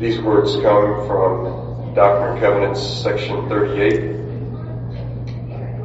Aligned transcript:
These 0.00 0.18
words 0.22 0.54
come 0.62 1.06
from 1.06 1.94
Doctrine 1.94 2.32
and 2.32 2.40
Covenants, 2.40 2.80
section 2.80 3.46
38, 3.50 4.16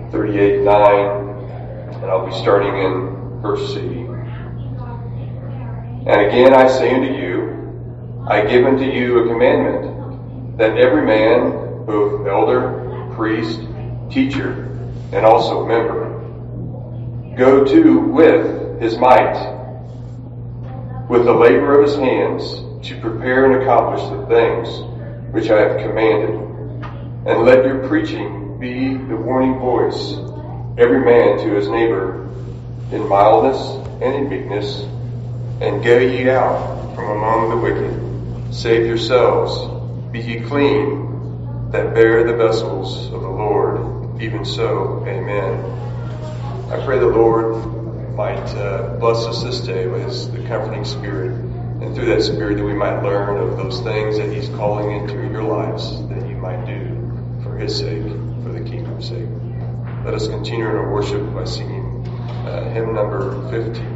38 0.10 0.62
9, 0.62 0.72
and 1.96 2.06
I'll 2.06 2.26
be 2.26 2.32
starting 2.32 2.78
in 2.78 3.42
verse 3.42 3.74
C. 3.74 3.82
And 6.08 6.22
again 6.22 6.54
I 6.54 6.66
say 6.70 6.96
unto 6.96 7.12
you, 7.12 8.24
I 8.26 8.46
give 8.46 8.66
unto 8.66 8.86
you 8.86 9.26
a 9.26 9.28
commandment, 9.28 10.60
that 10.60 10.78
every 10.78 11.06
man, 11.06 11.84
both 11.86 12.26
elder, 12.26 13.12
priest, 13.18 13.60
teacher, 14.10 14.72
and 15.12 15.26
also 15.26 15.66
member, 15.66 16.06
go 17.36 17.66
to 17.66 18.00
with 18.00 18.80
his 18.80 18.98
might, 18.98 19.36
with 21.10 21.26
the 21.26 21.34
labor 21.34 21.82
of 21.82 21.90
his 21.90 21.98
hands, 21.98 22.65
to 22.84 23.00
prepare 23.00 23.52
and 23.52 23.62
accomplish 23.62 24.02
the 24.10 24.26
things 24.28 24.68
which 25.34 25.50
I 25.50 25.60
have 25.60 25.82
commanded. 25.82 26.36
And 27.28 27.44
let 27.44 27.66
your 27.66 27.88
preaching 27.88 28.60
be 28.60 28.96
the 28.96 29.16
warning 29.16 29.60
voice, 29.60 30.14
every 30.78 31.04
man 31.04 31.40
to 31.40 31.56
his 31.56 31.68
neighbor, 31.68 32.30
in 32.92 33.08
mildness 33.08 33.60
and 34.02 34.16
in 34.16 34.30
meekness, 34.30 34.82
and 35.62 35.84
go 35.84 35.98
ye 35.98 36.30
out 36.30 36.96
from 36.96 37.10
among 37.18 37.50
the 37.50 37.58
wicked. 37.58 38.54
Save 38.54 38.86
yourselves, 38.86 40.12
be 40.12 40.22
ye 40.22 40.42
clean, 40.42 41.72
that 41.72 41.94
bear 41.94 42.24
the 42.24 42.36
vessels 42.36 43.08
of 43.08 43.22
the 43.22 43.30
Lord. 43.30 44.22
Even 44.22 44.46
so, 44.46 45.04
amen. 45.08 45.60
I 46.72 46.84
pray 46.86 47.00
the 47.00 47.08
Lord 47.08 48.16
might 48.16 48.48
uh, 48.56 48.96
bless 48.98 49.26
us 49.26 49.44
this 49.44 49.60
day 49.60 49.88
with 49.88 50.32
the 50.32 50.48
comforting 50.48 50.86
spirit 50.86 51.55
through 51.96 52.08
that 52.08 52.22
Spirit 52.22 52.58
that 52.58 52.66
we 52.66 52.74
might 52.74 53.02
learn 53.02 53.38
of 53.38 53.56
those 53.56 53.80
things 53.80 54.18
that 54.18 54.30
He's 54.30 54.50
calling 54.50 54.92
into 54.92 55.16
your 55.32 55.44
lives 55.44 56.06
that 56.10 56.28
you 56.28 56.36
might 56.36 56.66
do 56.66 57.42
for 57.42 57.58
His 57.58 57.78
sake, 57.78 58.04
for 58.44 58.52
the 58.52 58.60
kingdom's 58.70 59.08
sake. 59.08 59.30
Let 60.04 60.14
us 60.14 60.28
continue 60.28 60.70
in 60.70 60.76
our 60.76 60.92
worship 60.92 61.34
by 61.34 61.46
singing 61.46 62.06
uh, 62.46 62.70
hymn 62.74 62.94
number 62.94 63.50
15. 63.50 63.96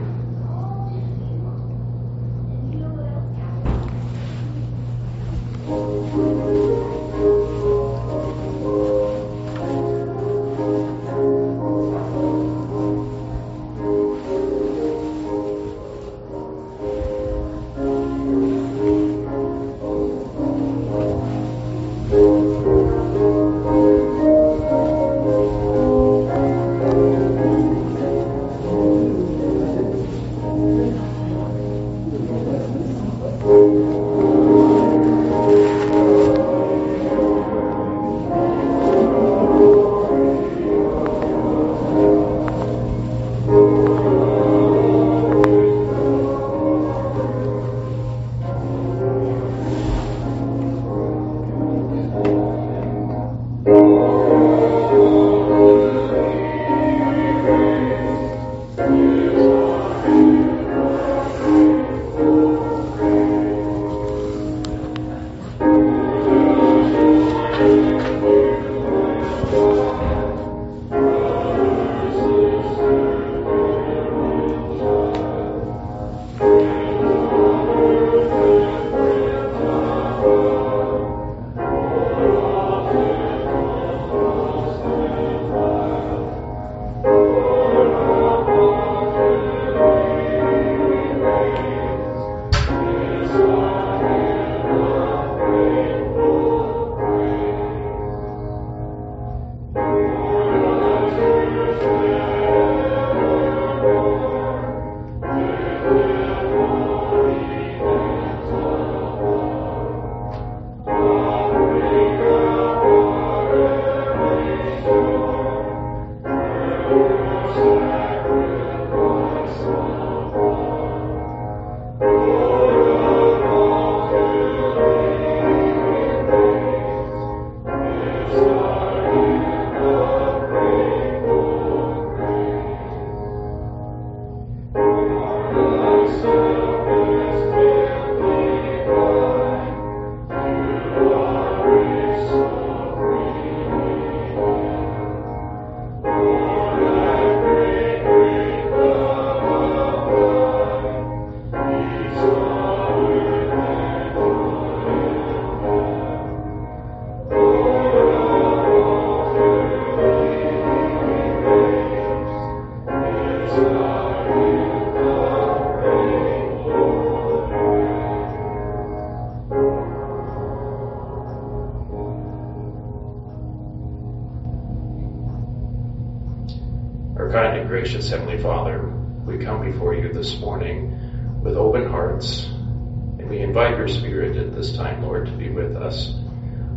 Gracious 177.89 178.11
Heavenly 178.11 178.37
Father, 178.37 178.87
we 179.25 179.43
come 179.43 179.65
before 179.65 179.95
you 179.95 180.13
this 180.13 180.39
morning 180.39 181.41
with 181.41 181.55
open 181.55 181.89
hearts, 181.89 182.45
and 182.45 183.27
we 183.27 183.39
invite 183.39 183.77
your 183.77 183.87
Spirit 183.87 184.37
at 184.37 184.53
this 184.53 184.75
time, 184.77 185.01
Lord, 185.01 185.25
to 185.25 185.31
be 185.31 185.49
with 185.49 185.75
us. 185.75 186.13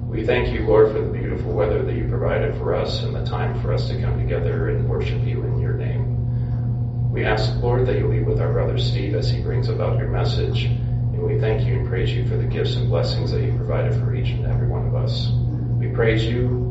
We 0.06 0.24
thank 0.24 0.54
you, 0.54 0.66
Lord, 0.66 0.90
for 0.90 1.02
the 1.02 1.10
beautiful 1.10 1.52
weather 1.52 1.82
that 1.82 1.94
you 1.94 2.08
provided 2.08 2.56
for 2.56 2.74
us 2.74 3.02
and 3.02 3.14
the 3.14 3.26
time 3.26 3.60
for 3.60 3.74
us 3.74 3.88
to 3.88 4.00
come 4.00 4.18
together 4.18 4.70
and 4.70 4.88
worship 4.88 5.22
you 5.22 5.42
in 5.42 5.60
your 5.60 5.74
name. 5.74 7.12
We 7.12 7.26
ask, 7.26 7.60
Lord, 7.62 7.86
that 7.88 7.98
you'll 7.98 8.10
be 8.10 8.22
with 8.22 8.40
our 8.40 8.50
brother 8.50 8.78
Steve 8.78 9.14
as 9.14 9.28
he 9.28 9.42
brings 9.42 9.68
about 9.68 9.98
your 9.98 10.08
message, 10.08 10.64
and 10.64 11.22
we 11.22 11.38
thank 11.38 11.66
you 11.66 11.74
and 11.74 11.88
praise 11.88 12.10
you 12.10 12.26
for 12.26 12.38
the 12.38 12.46
gifts 12.46 12.76
and 12.76 12.88
blessings 12.88 13.32
that 13.32 13.42
you 13.42 13.54
provided 13.54 13.92
for 14.00 14.14
each 14.14 14.30
and 14.30 14.46
every 14.46 14.66
one 14.66 14.86
of 14.86 14.94
us. 14.94 15.30
We 15.78 15.88
praise 15.88 16.24
you 16.24 16.61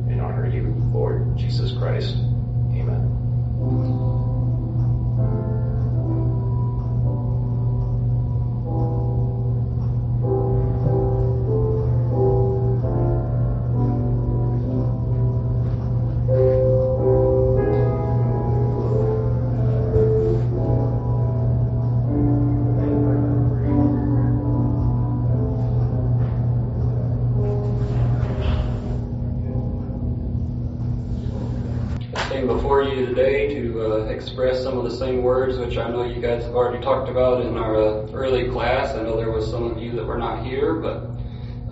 express 34.22 34.62
some 34.62 34.78
of 34.78 34.84
the 34.84 34.96
same 34.96 35.24
words 35.24 35.58
which 35.58 35.78
I 35.78 35.90
know 35.90 36.04
you 36.04 36.22
guys 36.22 36.44
have 36.44 36.54
already 36.54 36.84
talked 36.84 37.10
about 37.10 37.42
in 37.42 37.58
our 37.58 37.76
uh, 37.76 38.12
early 38.14 38.50
class. 38.50 38.96
I 38.96 39.02
know 39.02 39.18
there 39.18 39.32
was 39.32 39.50
some 39.50 39.64
of 39.64 39.82
you 39.82 39.92
that 39.94 40.06
were 40.06 40.18
not 40.18 40.46
here, 40.46 40.76
but 40.76 41.08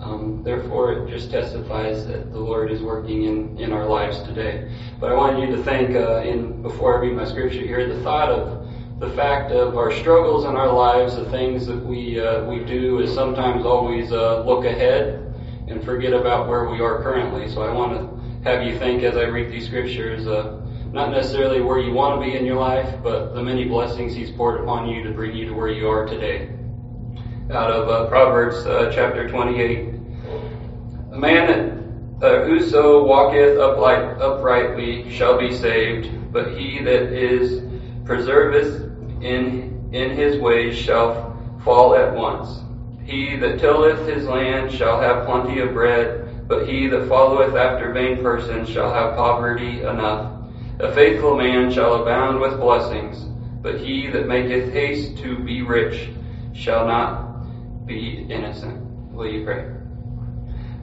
um, 0.00 0.42
therefore 0.42 0.92
it 0.92 1.10
just 1.10 1.30
testifies 1.30 2.06
that 2.06 2.32
the 2.32 2.38
Lord 2.38 2.72
is 2.72 2.82
working 2.82 3.24
in, 3.24 3.56
in 3.58 3.72
our 3.72 3.86
lives 3.86 4.20
today. 4.22 4.68
But 4.98 5.12
I 5.12 5.14
wanted 5.14 5.48
you 5.48 5.56
to 5.56 5.62
think, 5.62 5.94
uh, 5.94 6.22
in 6.22 6.60
before 6.62 6.98
I 6.98 7.00
read 7.02 7.14
my 7.14 7.24
scripture 7.24 7.60
here, 7.60 7.86
the 7.86 8.02
thought 8.02 8.30
of 8.30 8.68
the 8.98 9.10
fact 9.10 9.52
of 9.52 9.76
our 9.76 9.92
struggles 9.92 10.44
in 10.44 10.56
our 10.56 10.72
lives, 10.72 11.16
the 11.16 11.30
things 11.30 11.66
that 11.66 11.78
we 11.78 12.20
uh, 12.20 12.44
we 12.44 12.64
do, 12.64 13.00
is 13.00 13.14
sometimes 13.14 13.64
always 13.64 14.10
uh, 14.10 14.42
look 14.44 14.64
ahead 14.64 15.32
and 15.68 15.84
forget 15.84 16.12
about 16.12 16.48
where 16.48 16.68
we 16.68 16.80
are 16.80 17.00
currently. 17.02 17.48
So 17.48 17.62
I 17.62 17.72
want 17.72 17.92
to 17.94 18.48
have 18.48 18.66
you 18.66 18.78
think 18.78 19.02
as 19.02 19.16
I 19.16 19.24
read 19.24 19.52
these 19.52 19.66
scriptures, 19.66 20.26
uh, 20.26 20.59
not 20.92 21.12
necessarily 21.12 21.60
where 21.60 21.78
you 21.78 21.92
want 21.92 22.20
to 22.20 22.26
be 22.26 22.36
in 22.36 22.44
your 22.44 22.58
life, 22.58 22.96
but 23.02 23.32
the 23.34 23.42
many 23.42 23.64
blessings 23.64 24.14
He's 24.14 24.30
poured 24.30 24.60
upon 24.60 24.88
you 24.88 25.04
to 25.04 25.10
bring 25.12 25.36
you 25.36 25.46
to 25.46 25.52
where 25.52 25.68
you 25.68 25.88
are 25.88 26.06
today. 26.06 26.50
Out 27.50 27.70
of 27.70 27.88
uh, 27.88 28.08
Proverbs 28.08 28.66
uh, 28.66 28.90
chapter 28.92 29.28
28. 29.28 29.94
A 31.12 31.18
man 31.18 31.46
that 32.18 32.34
uh, 32.34 32.44
whoso 32.44 33.04
walketh 33.04 33.58
upright, 33.58 34.20
uprightly 34.20 35.10
shall 35.10 35.38
be 35.38 35.54
saved, 35.56 36.32
but 36.32 36.56
he 36.58 36.82
that 36.82 37.12
is 37.12 37.62
preserveth 38.04 39.22
in, 39.22 39.90
in 39.92 40.10
his 40.10 40.38
ways 40.38 40.76
shall 40.76 41.36
fall 41.64 41.94
at 41.94 42.12
once. 42.12 42.60
He 43.04 43.36
that 43.36 43.60
tilleth 43.60 44.06
his 44.06 44.26
land 44.26 44.72
shall 44.72 45.00
have 45.00 45.24
plenty 45.24 45.60
of 45.60 45.72
bread, 45.72 46.46
but 46.48 46.68
he 46.68 46.88
that 46.88 47.08
followeth 47.08 47.54
after 47.54 47.92
vain 47.92 48.22
persons 48.22 48.68
shall 48.68 48.92
have 48.92 49.16
poverty 49.16 49.82
enough. 49.82 50.39
A 50.80 50.90
faithful 50.94 51.36
man 51.36 51.70
shall 51.70 52.00
abound 52.00 52.40
with 52.40 52.58
blessings, 52.58 53.24
but 53.60 53.78
he 53.78 54.06
that 54.06 54.26
maketh 54.26 54.72
haste 54.72 55.18
to 55.18 55.38
be 55.38 55.60
rich 55.60 56.08
shall 56.54 56.86
not 56.86 57.86
be 57.86 58.26
innocent. 58.30 58.80
Will 59.12 59.30
you 59.30 59.44
pray? 59.44 59.66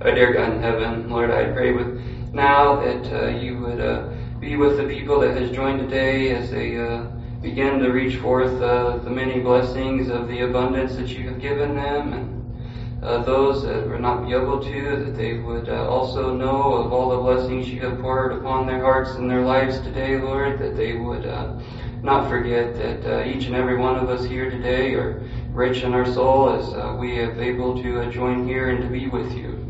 Our 0.02 0.14
dear 0.14 0.34
God 0.34 0.54
in 0.54 0.62
heaven, 0.62 1.10
Lord, 1.10 1.32
I 1.32 1.52
pray 1.52 1.74
with 1.74 2.00
now 2.32 2.76
that 2.76 3.12
uh, 3.12 3.28
you 3.30 3.58
would 3.58 3.82
uh, 3.82 4.10
be 4.40 4.56
with 4.56 4.78
the 4.78 4.84
people 4.84 5.20
that 5.22 5.36
has 5.36 5.50
joined 5.50 5.80
today 5.80 6.30
as 6.36 6.52
they 6.52 6.78
uh, 6.78 7.06
begin 7.42 7.80
to 7.80 7.90
reach 7.90 8.18
forth 8.18 8.62
uh, 8.62 8.98
the 8.98 9.10
many 9.10 9.40
blessings 9.40 10.10
of 10.10 10.28
the 10.28 10.42
abundance 10.42 10.96
that 10.98 11.08
you 11.08 11.28
have 11.28 11.42
given 11.42 11.74
them 11.74 12.14
and 12.14 12.47
uh, 13.04 13.24
those 13.24 13.64
that 13.64 13.88
will 13.88 14.00
not 14.00 14.26
be 14.26 14.34
able 14.34 14.60
to, 14.60 15.06
that 15.06 15.16
they 15.16 15.38
would 15.38 15.70
uh, 15.70 15.88
also 15.88 16.34
know 16.36 16.74
of 16.74 16.92
all 16.92 17.10
the 17.10 17.18
blessings 17.18 17.70
you 17.70 17.80
have 17.82 18.00
poured 18.00 18.34
upon 18.34 18.66
their 18.66 18.82
hearts 18.82 19.12
and 19.12 19.30
their 19.30 19.44
lives 19.44 19.80
today, 19.82 20.18
Lord, 20.18 20.58
that 20.60 20.76
they 20.76 20.94
would 20.94 21.26
uh, 21.26 21.54
not 22.02 22.28
forget 22.28 22.74
that 22.76 23.06
uh, 23.06 23.24
each 23.24 23.46
and 23.46 23.56
every 23.56 23.78
one 23.78 23.98
of 23.98 24.10
us 24.10 24.26
here 24.26 24.50
today 24.50 24.94
are 24.96 25.22
rich 25.52 25.84
in 25.84 25.94
our 25.94 26.06
soul 26.06 26.50
as 26.50 26.74
uh, 26.74 26.96
we 27.00 27.16
have 27.18 27.40
able 27.40 27.82
to 27.82 28.02
uh, 28.02 28.12
join 28.12 28.48
here 28.48 28.70
and 28.70 28.82
to 28.82 28.90
be 28.90 29.08
with 29.08 29.32
you. 29.34 29.64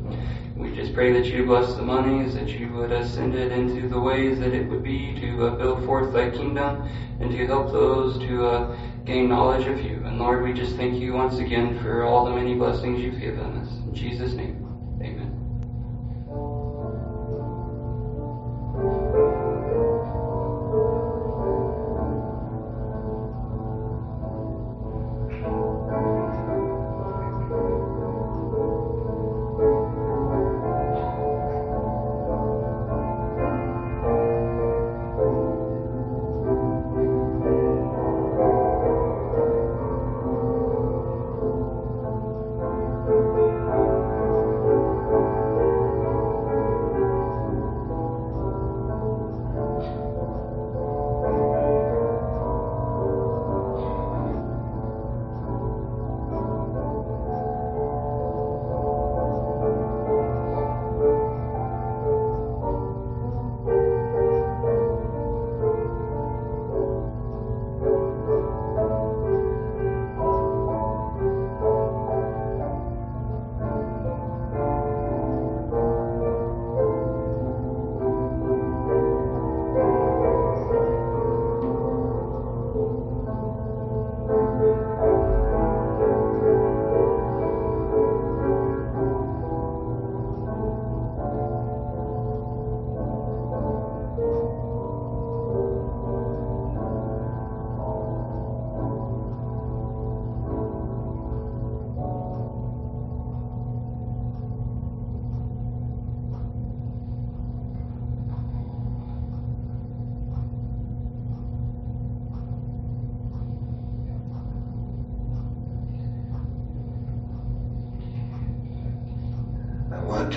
We 0.55 0.73
just 0.73 0.93
pray 0.93 1.11
that 1.11 1.25
you 1.25 1.45
bless 1.45 1.75
the 1.75 1.83
monies, 1.83 2.33
that 2.33 2.47
you 2.47 2.71
would 2.73 2.91
send 3.05 3.35
it 3.35 3.51
into 3.51 3.89
the 3.89 3.99
ways 3.99 4.39
that 4.39 4.53
it 4.53 4.67
would 4.67 4.83
be 4.83 5.13
to 5.19 5.51
build 5.51 5.85
forth 5.85 6.13
thy 6.13 6.29
kingdom 6.29 6.89
and 7.19 7.29
to 7.31 7.45
help 7.45 7.71
those 7.71 8.17
to 8.19 8.75
gain 9.07 9.29
knowledge 9.29 9.65
of 9.67 9.79
you. 9.79 10.03
And 10.03 10.19
Lord, 10.19 10.43
we 10.43 10.51
just 10.51 10.75
thank 10.75 10.99
you 10.99 11.13
once 11.13 11.37
again 11.37 11.79
for 11.79 12.03
all 12.03 12.25
the 12.25 12.35
many 12.35 12.55
blessings 12.55 13.01
you've 13.01 13.21
given 13.21 13.57
us. 13.57 13.69
In 13.69 13.95
Jesus' 13.95 14.33
name, 14.33 14.66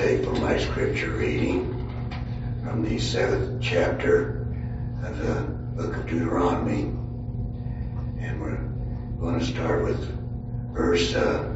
take 0.01 0.25
from 0.25 0.41
my 0.41 0.57
scripture 0.57 1.11
reading 1.11 1.77
from 2.65 2.83
the 2.83 2.99
seventh 2.99 3.63
chapter 3.63 4.47
of 5.05 5.19
the 5.19 5.35
book 5.77 5.95
of 5.95 6.07
Deuteronomy. 6.07 6.85
And 8.19 8.41
we're 8.41 8.57
going 9.21 9.39
to 9.39 9.45
start 9.45 9.85
with 9.85 10.01
verse, 10.73 11.15
uh, 11.15 11.50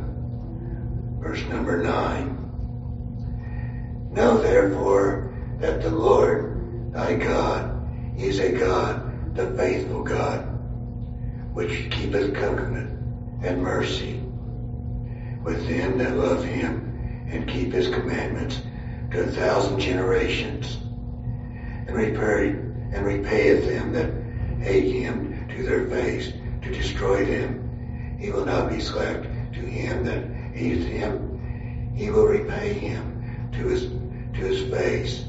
Repay 32.54 32.75
him 32.75 33.50
to 33.52 33.66
his 33.66 33.88
to 34.34 34.40
his 34.40 34.70
face. 34.70 35.25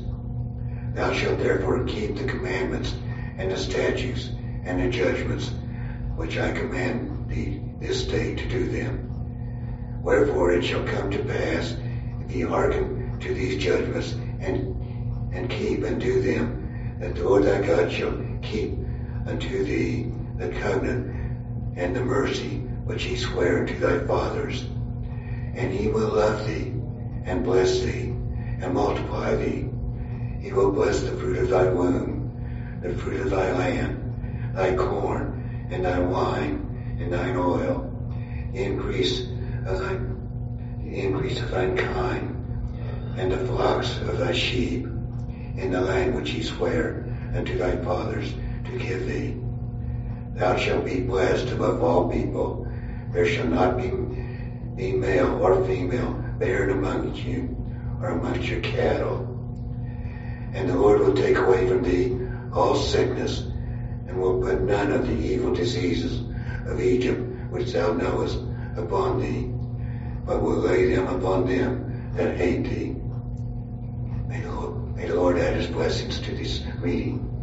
Thou 0.94 1.12
shalt 1.12 1.40
therefore 1.40 1.84
keep 1.86 2.16
the 2.16 2.24
commandments 2.26 2.94
and 3.40 3.50
the 3.50 3.58
statutes 3.58 4.30
and 4.64 4.80
the 4.80 4.90
judgments 4.90 5.50
which 6.16 6.38
I 6.38 6.52
command 6.52 7.28
thee 7.28 7.64
this 7.80 8.06
day 8.06 8.36
to 8.36 8.48
do 8.48 8.68
them. 8.68 9.10
Wherefore 10.04 10.52
it 10.52 10.64
shall 10.64 10.84
come 10.84 11.10
to 11.12 11.24
pass 11.24 11.76
if 12.22 12.32
ye 12.32 12.42
hearken 12.42 13.20
to 13.22 13.34
these 13.34 13.62
judgments 13.62 14.14
and 14.40 15.34
and 15.34 15.50
keep 15.50 15.84
and 15.84 16.00
do 16.00 16.22
them, 16.22 16.98
that 17.00 17.16
the 17.16 17.24
Lord 17.24 17.44
thy 17.44 17.66
God 17.66 17.92
shall 17.92 18.14
keep 18.44 18.78
unto 19.26 19.64
thee 19.64 20.12
the 20.38 20.50
covenant 20.50 21.76
and 21.76 21.96
the 21.96 22.06
mercy 22.06 22.58
which 22.86 23.02
he 23.02 23.16
sware 23.16 23.66
to 23.66 23.74
thy 23.80 24.06
fathers. 24.06 24.66
And 25.56 25.72
he 25.72 25.88
will 25.88 26.10
love 26.10 26.46
thee 26.46 26.75
and 27.26 27.44
bless 27.44 27.82
thee 27.82 28.14
and 28.62 28.74
multiply 28.74 29.36
thee. 29.36 29.68
He 30.40 30.54
will 30.54 30.72
bless 30.72 31.02
the 31.02 31.18
fruit 31.18 31.38
of 31.38 31.50
thy 31.50 31.68
womb, 31.70 32.80
the 32.82 32.94
fruit 32.96 33.22
of 33.22 33.32
thy 33.32 33.52
land, 33.52 34.54
thy 34.56 34.76
corn, 34.76 35.68
and 35.72 35.84
thy 35.84 36.00
wine, 36.00 36.98
and 37.00 37.12
thine 37.12 37.36
oil, 37.36 37.92
the 38.54 38.64
increase 38.64 39.22
of 39.66 39.80
thy 39.80 39.98
the 40.84 41.02
increase 41.02 41.40
of 41.42 41.50
thine 41.50 41.76
kind, 41.76 42.32
and 43.18 43.32
the 43.32 43.46
flocks 43.48 43.98
of 44.02 44.20
thy 44.20 44.32
sheep, 44.32 44.86
in 45.58 45.72
the 45.72 45.82
land 45.82 46.16
which 46.16 46.30
he 46.30 46.44
sware 46.44 47.06
unto 47.36 47.58
thy 47.58 47.76
fathers 47.78 48.34
to 48.66 48.78
give 48.78 49.08
thee. 49.08 49.36
Thou 50.36 50.56
shalt 50.58 50.86
be 50.86 51.02
blessed 51.02 51.52
above 51.52 51.82
all 51.82 52.10
people. 52.10 52.68
There 53.12 53.26
shall 53.26 53.48
not 53.48 53.78
be, 53.78 53.90
be 54.76 54.92
male 54.92 55.42
or 55.42 55.66
female 55.66 56.25
barren 56.40 56.72
amongst 56.72 57.24
you, 57.24 57.56
or 58.02 58.10
amongst 58.10 58.48
your 58.48 58.62
cattle. 58.62 59.32
And 60.54 60.70
the 60.70 60.76
Lord 60.76 61.00
will 61.00 61.14
take 61.14 61.38
away 61.38 61.68
from 61.68 61.84
thee 61.84 62.18
all 62.54 62.76
sickness, 62.76 63.42
and 64.08 64.20
will 64.20 64.42
put 64.42 64.62
none 64.62 64.92
of 64.92 65.08
the 65.08 65.14
evil 65.14 65.54
diseases 65.54 66.22
of 66.68 66.80
Egypt 66.80 67.22
which 67.50 67.74
thou 67.74 67.94
knowest 67.94 68.40
upon 68.78 69.20
thee, 69.20 69.52
but 70.26 70.42
will 70.42 70.58
lay 70.58 70.94
them 70.94 71.08
upon 71.08 71.46
them 71.46 72.12
that 72.16 72.38
hate 72.38 72.64
thee. 72.64 72.96
May 74.28 74.42
the 74.42 74.52
Lord, 74.52 74.96
may 74.96 75.08
the 75.08 75.16
Lord 75.16 75.38
add 75.38 75.56
his 75.56 75.68
blessings 75.68 76.20
to 76.22 76.36
this 76.36 76.64
reading. 76.80 77.35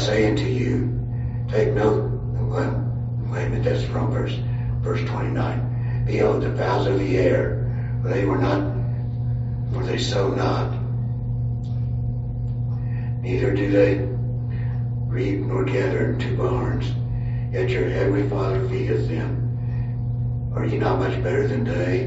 Say 0.00 0.28
unto 0.28 0.44
you, 0.44 0.98
take 1.50 1.74
note, 1.74 2.10
no 2.32 2.44
wait 2.44 3.44
a 3.44 3.48
minute, 3.50 3.64
that's 3.64 3.84
from 3.84 4.10
verse, 4.10 4.34
verse 4.80 5.06
29. 5.08 6.04
Behold, 6.06 6.42
the 6.42 6.56
fowls 6.56 6.86
of 6.86 6.98
the 6.98 7.18
air, 7.18 8.00
for 8.02 8.08
they 8.08 8.24
were 8.24 8.38
not, 8.38 8.60
for 9.72 9.84
they 9.84 9.98
sow 9.98 10.30
not, 10.30 10.72
neither 13.22 13.54
do 13.54 13.70
they 13.70 13.98
reap 15.06 15.40
nor 15.40 15.64
gather 15.64 16.12
into 16.12 16.36
barns, 16.36 16.92
yet 17.52 17.68
your 17.68 17.88
heavenly 17.90 18.28
Father 18.28 18.66
feedeth 18.68 19.06
them. 19.08 20.50
Are 20.54 20.64
ye 20.64 20.78
not 20.78 20.98
much 20.98 21.22
better 21.22 21.46
than 21.46 21.64
they? 21.64 22.06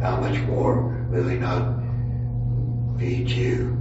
How 0.00 0.20
much 0.20 0.38
more 0.42 1.06
will 1.10 1.26
he 1.26 1.36
not 1.36 1.80
feed 2.98 3.28
you? 3.28 3.76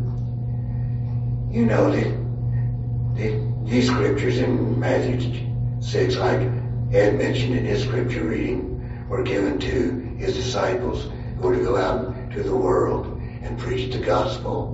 You 1.52 1.66
know 1.66 1.92
that, 1.92 2.27
these 3.18 3.88
scriptures 3.90 4.38
in 4.38 4.80
Matthew 4.80 5.48
6, 5.82 6.16
like 6.18 6.40
Ed 6.94 7.18
mentioned 7.18 7.56
in 7.56 7.66
his 7.66 7.84
scripture 7.84 8.24
reading, 8.24 9.08
were 9.10 9.24
given 9.24 9.60
to 9.60 10.16
his 10.18 10.36
disciples 10.36 11.10
who 11.38 11.48
were 11.48 11.56
to 11.56 11.64
go 11.64 11.78
out 11.78 12.32
to 12.32 12.44
the 12.44 12.56
world 12.56 13.20
and 13.42 13.58
preach 13.58 13.92
the 13.92 14.00
gospel. 14.00 14.74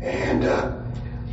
And, 0.00 0.44
uh, 0.44 0.76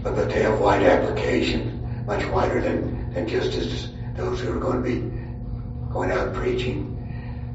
but, 0.02 0.16
but 0.16 0.30
they 0.30 0.42
have 0.42 0.60
wide 0.60 0.84
application, 0.84 2.06
much 2.08 2.26
wider 2.26 2.60
than, 2.60 3.14
than 3.14 3.28
just 3.28 3.54
as 3.54 3.92
those 4.16 4.40
who 4.40 4.52
are 4.52 4.60
going 4.60 4.84
to 4.84 4.90
be 4.90 5.94
going 5.94 6.12
out 6.12 6.34
preaching. 6.34 6.90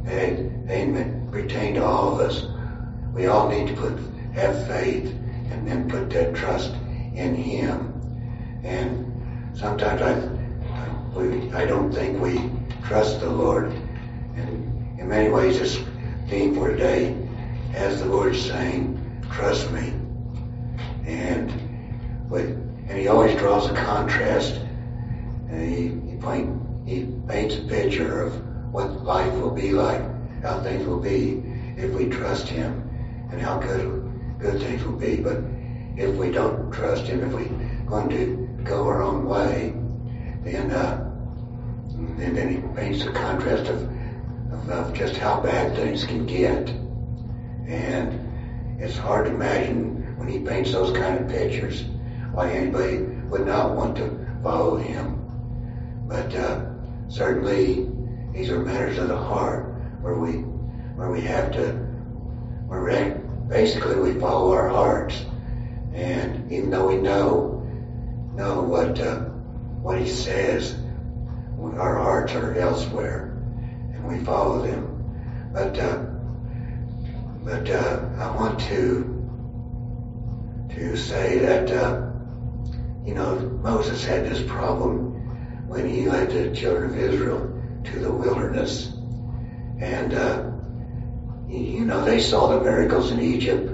They, 0.05 0.51
they 0.65 0.87
pertain 1.33 1.75
to 1.75 1.85
all 1.85 2.15
of 2.15 2.21
us. 2.21 2.47
We 3.13 3.27
all 3.27 3.49
need 3.49 3.67
to 3.69 3.75
put, 3.75 3.99
have 4.35 4.67
faith 4.69 5.13
and 5.51 5.67
then 5.67 5.91
put 5.91 6.09
that 6.11 6.37
trust 6.37 6.73
in 7.15 7.35
Him. 7.35 7.98
And 8.65 9.57
sometimes 9.57 10.03
I, 10.03 11.19
we, 11.19 11.53
I 11.53 11.65
don't 11.65 11.93
think 11.93 12.21
we 12.21 12.51
trust 12.87 13.21
the 13.21 13.31
Lord. 13.31 13.73
And 14.37 14.99
in 14.99 15.09
many 15.09 15.29
ways, 15.29 15.59
this 15.59 15.79
theme 16.29 16.55
for 16.55 16.71
today 16.71 17.17
has 17.73 18.01
the 18.01 18.07
Lord 18.07 18.35
is 18.35 18.45
saying, 18.45 18.95
trust 19.33 19.71
me. 19.71 19.93
And, 21.07 21.51
with, 22.31 22.51
and 22.89 22.99
he 22.99 23.09
always 23.09 23.37
draws 23.39 23.71
a 23.71 23.75
contrast. 23.75 24.55
And 25.51 25.63
he, 25.63 26.11
he, 26.11 26.17
paint, 26.17 26.61
he 26.87 27.07
paints 27.27 27.57
a 27.57 27.63
picture 27.63 28.23
of 28.23 28.73
what 28.73 29.03
life 29.03 29.33
will 29.35 29.51
be 29.51 29.71
like, 29.71 30.03
how 30.43 30.61
things 30.61 30.87
will 30.87 31.01
be 31.01 31.43
if 31.77 31.93
we 31.93 32.09
trust 32.09 32.49
him, 32.49 32.89
and 33.31 33.41
how 33.41 33.59
good, 33.59 34.39
good 34.39 34.61
things 34.61 34.85
will 34.85 34.97
be. 34.97 35.17
But 35.17 35.39
if 35.97 36.15
we 36.17 36.31
don't 36.31 36.71
trust 36.73 37.05
him, 37.07 37.23
if 37.23 37.33
we're 37.33 37.87
going 37.87 38.09
to 38.11 38.48
go 38.69 38.85
our 38.87 39.03
own 39.03 39.25
way, 39.25 39.73
then 40.45 40.71
uh, 40.71 41.05
and 42.21 42.37
then 42.37 42.49
he 42.49 42.81
paints 42.81 43.05
a 43.05 43.13
contrast 43.13 43.71
of, 43.71 43.83
of, 44.53 44.71
of 44.71 44.95
just 44.95 45.17
how 45.17 45.41
bad 45.41 45.75
things 45.75 46.05
can 46.05 46.27
get. 46.27 46.69
And 47.67 48.81
it's 48.81 48.97
hard 48.97 49.27
to 49.27 49.35
imagine 49.35 50.17
when 50.19 50.29
he 50.29 50.41
paints 50.41 50.73
those 50.73 50.97
kind 50.97 51.19
of 51.19 51.29
pictures 51.29 51.85
why 52.33 52.51
anybody 52.51 52.99
would 53.31 53.47
not 53.47 53.75
want 53.75 53.97
to 53.97 54.27
follow 54.43 54.77
him. 54.77 55.25
But 56.07 56.35
uh, 56.35 56.71
certainly 57.09 57.89
these 58.33 58.51
are 58.51 58.61
matters 58.61 58.99
of 58.99 59.09
the 59.09 59.17
heart 59.17 59.75
where 60.01 60.15
we 60.15 60.33
where 60.97 61.11
we 61.11 61.21
have 61.23 61.53
to 61.53 61.73
where 62.67 63.19
basically 63.49 63.97
we 63.97 64.21
follow 64.21 64.53
our 64.53 64.69
hearts. 64.69 65.25
And 65.95 66.51
even 66.53 66.71
though 66.71 66.87
we 66.87 66.97
know 66.97 67.58
know 68.39 68.63
what 68.63 69.01
uh, 69.01 69.19
what 69.83 69.99
he 69.99 70.07
says, 70.07 70.81
our 71.61 71.97
hearts 71.97 72.33
are 72.35 72.55
elsewhere, 72.55 73.37
and 73.93 74.07
we 74.07 74.25
follow 74.25 74.63
them. 74.63 75.51
But 75.53 75.77
uh, 75.77 75.97
but 77.45 77.69
uh, 77.69 78.01
I 78.17 78.37
want 78.37 78.61
to 78.61 79.15
to 80.71 80.97
say 80.97 81.39
that 81.39 81.71
uh, 81.73 82.11
you 83.05 83.15
know 83.15 83.41
Moses 83.63 84.05
had 84.05 84.25
this 84.25 84.43
problem 84.49 85.67
when 85.69 85.89
he 85.89 86.09
led 86.09 86.31
the 86.31 86.55
children 86.55 86.93
of 86.93 86.99
Israel 86.99 87.61
to 87.85 87.99
the 87.99 88.13
wilderness, 88.13 88.93
and 89.81 90.15
uh, 90.15 90.51
you 91.49 91.85
know 91.85 92.05
they 92.05 92.21
saw 92.21 92.57
the 92.57 92.63
miracles 92.63 93.11
in 93.11 93.21
Egypt, 93.21 93.69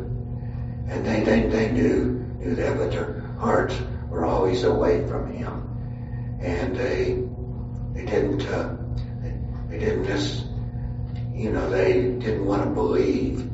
and 0.88 1.04
they 1.04 1.20
they, 1.20 1.42
they 1.48 1.70
knew 1.70 2.24
knew 2.38 2.54
that, 2.54 2.78
but 2.78 2.92
their 2.92 3.20
hearts 3.38 3.74
were 4.14 4.24
always 4.24 4.62
away 4.62 5.06
from 5.08 5.32
Him, 5.32 6.38
and 6.40 6.76
they 6.76 7.24
they 7.94 8.04
didn't, 8.04 8.42
uh, 8.46 8.76
they 9.68 9.78
didn't 9.78 10.06
just, 10.06 10.46
you 11.32 11.50
know, 11.50 11.68
they 11.70 11.94
didn't 11.94 12.46
want 12.46 12.64
to 12.64 12.70
believe 12.70 13.50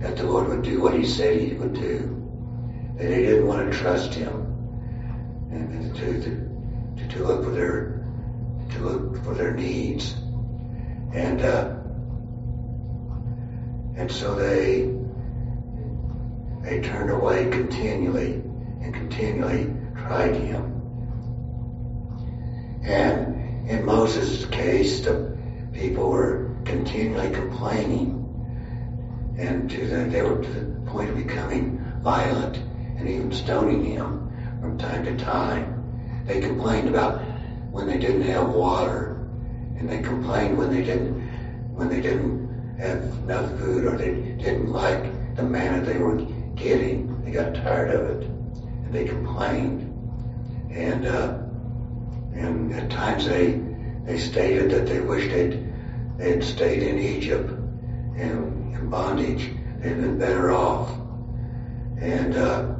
that 0.00 0.16
the 0.16 0.24
Lord 0.24 0.48
would 0.48 0.62
do 0.62 0.80
what 0.80 0.94
He 0.94 1.06
said 1.06 1.40
He 1.40 1.54
would 1.54 1.74
do. 1.74 2.16
They 2.96 3.08
didn't 3.08 3.46
want 3.46 3.70
to 3.70 3.78
trust 3.78 4.14
Him 4.14 4.28
and 5.52 5.94
to, 5.96 6.22
to, 6.22 7.08
to 7.08 7.24
look 7.24 7.44
for 7.44 7.50
their, 7.50 8.04
to 8.70 8.78
look 8.80 9.24
for 9.24 9.34
their 9.34 9.52
needs. 9.52 10.14
And, 11.12 11.42
uh, 11.42 11.76
and 13.96 14.10
so 14.10 14.34
they, 14.34 14.94
they 16.62 16.80
turned 16.88 17.10
away 17.10 17.50
continually 17.50 18.42
and 18.80 18.94
continually 18.94 19.72
tried 19.96 20.34
Him. 20.34 20.80
And 22.82 23.68
in 23.68 23.84
Moses' 23.84 24.46
case, 24.46 25.00
the 25.00 25.36
people 25.72 26.10
were 26.10 26.56
continually 26.64 27.30
complaining, 27.30 28.16
and 29.38 29.70
to 29.70 29.86
the, 29.86 30.04
they 30.04 30.22
were 30.22 30.42
to 30.42 30.50
the 30.50 30.90
point 30.90 31.10
of 31.10 31.16
becoming 31.16 31.78
violent 32.00 32.56
and 32.56 33.08
even 33.08 33.32
stoning 33.32 33.84
him 33.84 34.30
from 34.60 34.78
time 34.78 35.04
to 35.04 35.16
time. 35.16 36.24
They 36.26 36.40
complained 36.40 36.88
about 36.88 37.22
when 37.70 37.86
they 37.86 37.98
didn't 37.98 38.22
have 38.22 38.50
water, 38.50 39.26
and 39.78 39.88
they 39.88 40.00
complained 40.00 40.58
when 40.58 40.70
they 40.70 40.82
didn't 40.82 41.20
when 41.74 41.88
they 41.88 42.00
didn't 42.00 42.76
have 42.78 43.02
enough 43.24 43.58
food 43.58 43.84
or 43.84 43.96
they 43.96 44.12
didn't 44.12 44.70
like 44.70 45.34
the 45.36 45.42
manna 45.42 45.84
they 45.84 45.98
were 45.98 46.16
getting. 46.54 47.22
They 47.24 47.30
got 47.30 47.54
tired 47.54 47.90
of 47.90 48.22
it, 48.22 48.29
and 48.90 48.94
they 48.94 49.04
complained. 49.08 49.86
And 50.72 51.06
uh, 51.06 51.38
and 52.34 52.72
at 52.72 52.90
times 52.90 53.26
they, 53.26 53.60
they 54.04 54.18
stated 54.18 54.70
that 54.70 54.86
they 54.86 55.00
wished 55.00 55.30
they'd, 55.30 55.72
they'd 56.16 56.42
stayed 56.42 56.82
in 56.82 56.98
Egypt 56.98 57.50
and 57.50 58.74
in 58.74 58.88
bondage. 58.88 59.50
They'd 59.78 60.00
been 60.00 60.18
better 60.18 60.52
off. 60.52 60.90
And, 62.00 62.36
uh, 62.36 62.74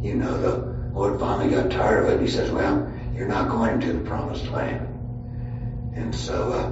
you 0.00 0.14
know, 0.14 0.40
the 0.40 0.56
Lord 0.92 1.20
finally 1.20 1.50
got 1.50 1.70
tired 1.70 2.04
of 2.04 2.10
it. 2.10 2.12
And 2.14 2.26
he 2.26 2.32
says, 2.32 2.50
well, 2.50 2.92
you're 3.14 3.28
not 3.28 3.48
going 3.48 3.80
to 3.80 3.92
the 3.92 4.00
promised 4.00 4.46
land. 4.48 4.88
And 5.94 6.14
so, 6.14 6.52
uh, 6.52 6.70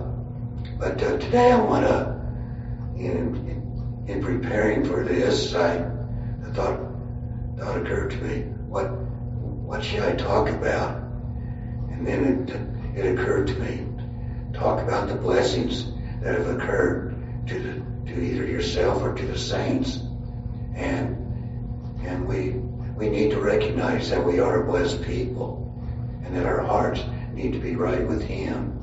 but 0.79 1.03
uh, 1.03 1.19
today 1.19 1.53
I 1.53 1.61
want 1.61 1.87
to, 1.87 2.19
in, 2.97 4.05
in 4.09 4.23
preparing 4.23 4.85
for 4.85 5.05
this, 5.05 5.55
I, 5.55 5.77
I 5.77 6.51
thought, 6.53 6.90
thought 7.61 7.77
occurred 7.77 8.11
to 8.11 8.17
me, 8.17 8.41
what, 8.69 8.91
what 8.91 9.85
should 9.85 10.01
I 10.01 10.17
talk 10.17 10.49
about? 10.49 10.97
And 11.91 12.07
then 12.07 12.49
it, 12.95 13.05
it 13.05 13.13
occurred 13.13 13.49
to 13.49 13.55
me, 13.55 13.87
talk 14.55 14.83
about 14.83 15.09
the 15.09 15.15
blessings 15.15 15.93
that 16.23 16.39
have 16.39 16.49
occurred 16.49 17.15
to 17.49 17.61
the, 17.61 18.13
to 18.13 18.21
either 18.21 18.47
yourself 18.47 19.03
or 19.03 19.15
to 19.15 19.27
the 19.27 19.39
saints. 19.39 19.99
And 20.75 21.19
and 22.03 22.27
we 22.27 22.51
we 22.97 23.11
need 23.11 23.31
to 23.33 23.41
recognize 23.41 24.09
that 24.09 24.25
we 24.25 24.41
are 24.41 24.63
a 24.63 24.65
blessed 24.65 25.03
people 25.03 25.71
and 26.25 26.35
that 26.35 26.47
our 26.47 26.61
hearts 26.61 27.03
need 27.35 27.53
to 27.53 27.59
be 27.59 27.77
right 27.77 28.07
with 28.07 28.23
Him. 28.23 28.79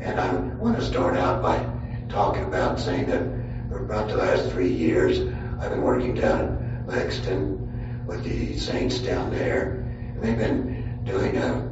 And 0.00 0.20
I 0.20 0.32
want 0.32 0.76
to 0.76 0.84
start 0.84 1.16
out 1.16 1.42
by 1.42 1.68
talking 2.08 2.44
about 2.44 2.78
saying 2.78 3.06
that 3.06 3.22
for 3.68 3.84
about 3.84 4.08
the 4.08 4.16
last 4.16 4.50
three 4.50 4.72
years 4.72 5.18
I've 5.60 5.70
been 5.70 5.82
working 5.82 6.14
down 6.14 6.40
in 6.40 6.86
Lexington 6.86 7.67
with 8.08 8.24
the 8.24 8.58
saints 8.58 8.98
down 8.98 9.30
there. 9.30 9.84
They've 10.20 10.36
been 10.36 11.04
doing 11.04 11.36
a 11.36 11.70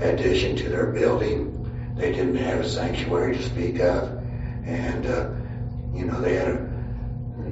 addition 0.00 0.56
to 0.56 0.68
their 0.68 0.86
building. 0.86 1.52
They 1.96 2.12
didn't 2.12 2.36
have 2.36 2.60
a 2.60 2.68
sanctuary 2.68 3.36
to 3.36 3.42
speak 3.42 3.78
of, 3.80 4.08
and 4.66 5.06
uh, 5.06 5.30
you 5.94 6.04
know 6.04 6.20
they 6.20 6.34
had 6.34 6.48
a 6.48 6.68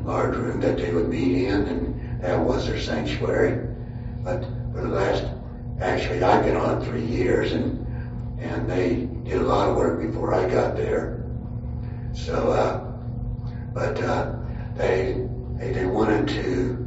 large 0.04 0.36
room 0.36 0.60
that 0.60 0.76
they 0.76 0.92
would 0.92 1.08
meet 1.08 1.46
in, 1.46 1.62
and 1.62 2.22
that 2.22 2.38
was 2.38 2.66
their 2.66 2.78
sanctuary. 2.78 3.66
But 4.22 4.42
for 4.72 4.82
the 4.82 4.88
last, 4.88 5.24
actually, 5.80 6.22
I've 6.22 6.44
been 6.44 6.56
on 6.56 6.84
three 6.84 7.06
years, 7.06 7.52
and 7.52 7.80
and 8.38 8.68
they 8.68 9.08
did 9.22 9.40
a 9.40 9.44
lot 9.44 9.70
of 9.70 9.76
work 9.76 10.02
before 10.02 10.34
I 10.34 10.46
got 10.50 10.76
there. 10.76 11.24
So, 12.12 12.50
uh, 12.50 12.80
but 13.72 14.02
uh, 14.02 14.34
they, 14.76 15.26
they 15.56 15.72
they 15.72 15.86
wanted 15.86 16.28
to 16.28 16.83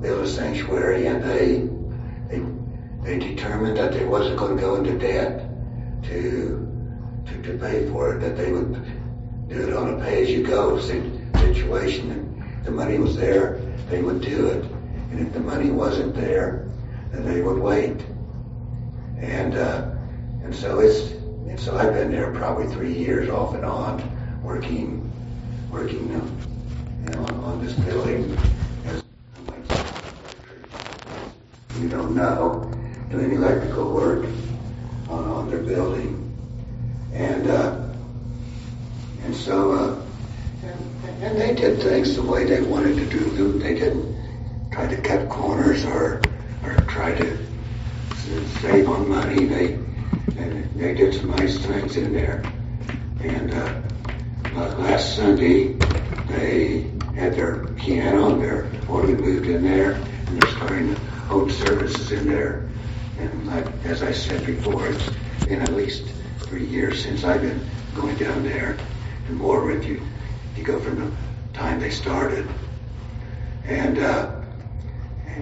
build 0.00 0.24
a 0.24 0.28
sanctuary, 0.28 1.06
and 1.06 1.22
they 1.22 1.68
they 2.28 2.42
they 3.02 3.18
determined 3.18 3.76
that 3.76 3.92
they 3.92 4.04
wasn't 4.04 4.38
going 4.38 4.56
to 4.56 4.60
go 4.60 4.76
into 4.76 4.98
debt 4.98 5.50
to, 6.04 7.22
to, 7.26 7.42
to 7.42 7.58
pay 7.58 7.88
for 7.88 8.14
it, 8.14 8.20
that 8.20 8.36
they 8.36 8.52
would 8.52 8.74
do 9.48 9.68
it 9.68 9.74
on 9.74 9.94
a 9.94 10.04
pay-as-you-go 10.04 10.78
situation. 10.80 12.10
And 12.10 12.64
the 12.64 12.70
money 12.70 12.98
was 12.98 13.16
there, 13.16 13.60
they 13.88 14.02
would 14.02 14.20
do 14.20 14.46
it. 14.46 14.64
And 15.10 15.26
if 15.26 15.32
the 15.32 15.40
money 15.40 15.70
wasn't 15.70 16.14
there, 16.14 16.68
then 17.12 17.24
they 17.24 17.40
would 17.40 17.58
wait. 17.58 18.04
And, 19.18 19.56
uh, 19.56 19.90
and 20.44 20.54
so 20.54 20.80
it's, 20.80 21.12
and 21.48 21.58
so 21.58 21.76
I've 21.76 21.94
been 21.94 22.10
there 22.10 22.32
probably 22.32 22.72
three 22.72 22.92
years 22.92 23.28
off 23.28 23.54
and 23.54 23.64
on, 23.64 24.42
working, 24.42 25.10
working, 25.70 26.08
you 26.08 27.14
know, 27.14 27.22
on, 27.24 27.34
on 27.44 27.64
this 27.64 27.72
building 27.74 28.36
as 28.86 29.02
you 31.80 31.88
don't 31.88 32.14
know, 32.14 32.70
doing 33.10 33.32
electrical 33.32 33.92
work 33.92 34.26
on, 35.08 35.24
on 35.24 35.50
their 35.50 35.62
building. 35.62 36.16
And, 37.14 37.48
uh, 37.48 37.88
and 39.24 39.34
so, 39.34 39.72
uh, 39.72 40.02
and, 40.62 41.22
and 41.22 41.40
they 41.40 41.54
did 41.54 41.80
things 41.80 42.14
the 42.14 42.22
way 42.22 42.44
they 42.44 42.60
wanted 42.60 42.96
to 42.96 43.06
do 43.06 43.18
them. 43.30 43.58
They 43.58 43.74
didn't 43.74 44.70
try 44.70 44.86
to 44.86 45.00
cut 45.00 45.28
corners 45.28 45.84
or, 45.84 46.20
or 46.64 46.74
try 46.86 47.14
to 47.14 47.38
save 48.60 48.88
on 48.88 49.08
money. 49.08 49.46
They, 49.46 49.78
they, 50.76 50.94
did 50.94 51.14
some 51.14 51.30
nice 51.30 51.58
things 51.58 51.96
in 51.96 52.12
there. 52.12 52.42
And, 53.22 53.52
uh, 53.52 53.80
last 54.78 55.16
Sunday, 55.16 55.74
they 56.28 56.90
had 57.14 57.34
their 57.34 57.66
piano 57.74 58.34
and 58.34 58.42
their 58.42 58.70
organ 58.88 59.20
moved 59.20 59.46
in 59.46 59.62
there 59.62 59.92
and 59.92 60.40
they're 60.40 60.50
starting 60.52 60.94
to 60.94 61.09
hold 61.30 61.52
services 61.52 62.10
in 62.10 62.26
there. 62.28 62.68
And 63.20 63.46
like, 63.46 63.64
as 63.84 64.02
I 64.02 64.10
said 64.10 64.44
before, 64.44 64.88
it's 64.88 65.10
been 65.46 65.62
at 65.62 65.72
least 65.74 66.02
three 66.40 66.66
years 66.66 67.04
since 67.04 67.22
I've 67.22 67.40
been 67.40 67.64
going 67.94 68.16
down 68.16 68.42
there 68.42 68.76
and 69.28 69.36
more 69.36 69.64
with 69.64 69.84
you. 69.84 70.02
You 70.56 70.64
go 70.64 70.80
from 70.80 70.98
the 70.98 71.12
time 71.52 71.78
they 71.78 71.90
started. 71.90 72.48
And, 73.64 73.98
uh, 74.00 74.40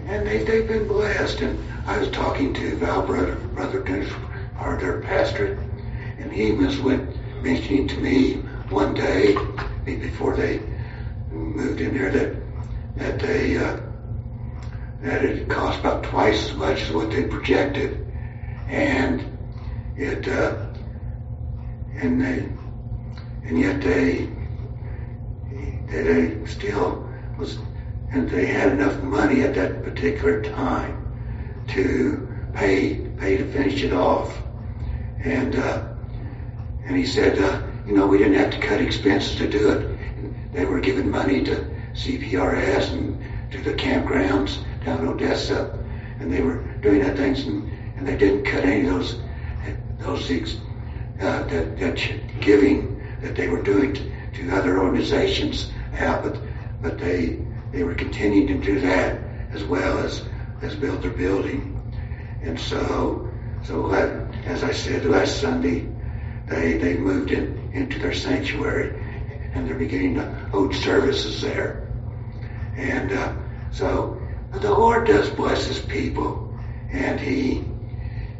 and 0.07 0.27
they, 0.27 0.45
they've 0.45 0.69
been 0.69 0.87
blessed. 0.87 1.41
And 1.41 1.59
I 1.87 1.97
was 1.97 2.11
talking 2.11 2.53
to 2.53 2.77
Val 2.77 3.07
Brother, 3.07 3.37
Brother 3.55 3.81
our 4.59 4.79
their 4.79 5.01
pastor, 5.01 5.59
and 6.19 6.31
he 6.31 6.53
was 6.53 6.79
went 6.81 7.17
mentioning 7.43 7.89
to 7.89 7.97
me 7.97 8.35
one 8.69 8.93
day 8.93 9.35
before 9.87 10.37
they 10.37 10.61
moved 11.31 11.81
in 11.81 11.97
there 11.97 12.11
that 12.11 12.37
that 12.97 13.21
they 13.21 13.57
uh, 13.57 13.79
that 15.03 15.25
it 15.25 15.49
cost 15.49 15.81
about 15.81 16.03
twice 16.05 16.51
as 16.51 16.55
much 16.55 16.83
as 16.83 16.91
what 16.91 17.11
they 17.11 17.25
projected, 17.25 18.07
and 18.69 19.25
it 19.97 20.27
uh, 20.29 20.67
and 21.95 22.21
they 22.21 22.49
and 23.45 23.61
yet 23.61 23.81
they 23.81 24.29
they 25.87 26.47
still 26.47 27.09
was 27.39 27.59
and 28.11 28.29
they 28.29 28.47
had 28.47 28.73
enough 28.73 29.01
money 29.03 29.43
at 29.43 29.55
that 29.55 29.83
particular 29.83 30.43
time 30.43 31.05
to 31.69 32.29
pay 32.55 32.97
pay 33.19 33.37
to 33.37 33.53
finish 33.53 33.83
it 33.83 33.93
off, 33.93 34.43
and 35.21 35.55
uh, 35.57 35.89
and 36.85 36.97
he 36.97 37.07
said, 37.07 37.39
uh, 37.39 37.63
you 37.87 37.93
know, 37.93 38.07
we 38.07 38.19
didn't 38.19 38.35
have 38.35 38.51
to 38.51 38.59
cut 38.59 38.81
expenses 38.81 39.37
to 39.37 39.49
do 39.49 39.71
it. 39.71 40.53
They 40.53 40.65
were 40.65 40.81
giving 40.81 41.11
money 41.11 41.45
to 41.45 41.71
CPRS 41.93 42.93
and 42.93 43.23
to 43.53 43.63
the 43.63 43.75
campgrounds 43.75 44.65
down 44.85 45.01
in 45.01 45.09
Odessa, 45.09 45.79
and 46.21 46.33
they 46.33 46.41
were 46.41 46.63
doing 46.81 47.01
that 47.01 47.17
things, 47.17 47.45
and, 47.47 47.71
and 47.97 48.07
they 48.07 48.17
didn't 48.17 48.45
cut 48.45 48.65
any 48.65 48.87
of 48.87 48.95
those 48.95 49.21
those 49.99 50.31
uh, 51.21 51.43
that, 51.45 51.79
that 51.79 52.41
giving 52.41 53.05
that 53.21 53.35
they 53.35 53.49
were 53.49 53.63
doing 53.63 53.93
to, 53.93 54.11
to 54.33 54.57
other 54.57 54.79
organizations 54.79 55.73
out, 55.99 56.23
but 56.23 56.41
but 56.81 56.99
they 56.99 57.39
they 57.73 57.83
were 57.83 57.95
continuing 57.95 58.47
to 58.47 58.55
do 58.65 58.81
that 58.81 59.21
as 59.53 59.65
well 59.65 59.99
as 59.99 60.25
as 60.63 60.75
build 60.77 61.03
their 61.03 61.11
building, 61.11 61.75
and 62.43 62.59
so 62.59 63.29
so 63.65 63.91
as 64.45 64.63
I 64.63 64.73
said 64.73 65.05
last 65.05 65.41
Sunday, 65.41 65.89
they 66.47 66.79
they 66.79 66.97
moved 66.97 67.33
in 67.33 67.71
into 67.73 67.99
their 67.99 68.15
sanctuary, 68.15 68.95
and 69.55 69.69
they're 69.69 69.75
beginning 69.75 70.15
to 70.15 70.25
hold 70.51 70.75
services 70.75 71.43
there, 71.43 71.89
and 72.77 73.13
uh, 73.13 73.35
so 73.73 74.18
the 74.53 74.71
Lord 74.71 75.07
does 75.07 75.29
bless 75.31 75.67
His 75.67 75.79
people, 75.79 76.55
and 76.91 77.21
He 77.21 77.59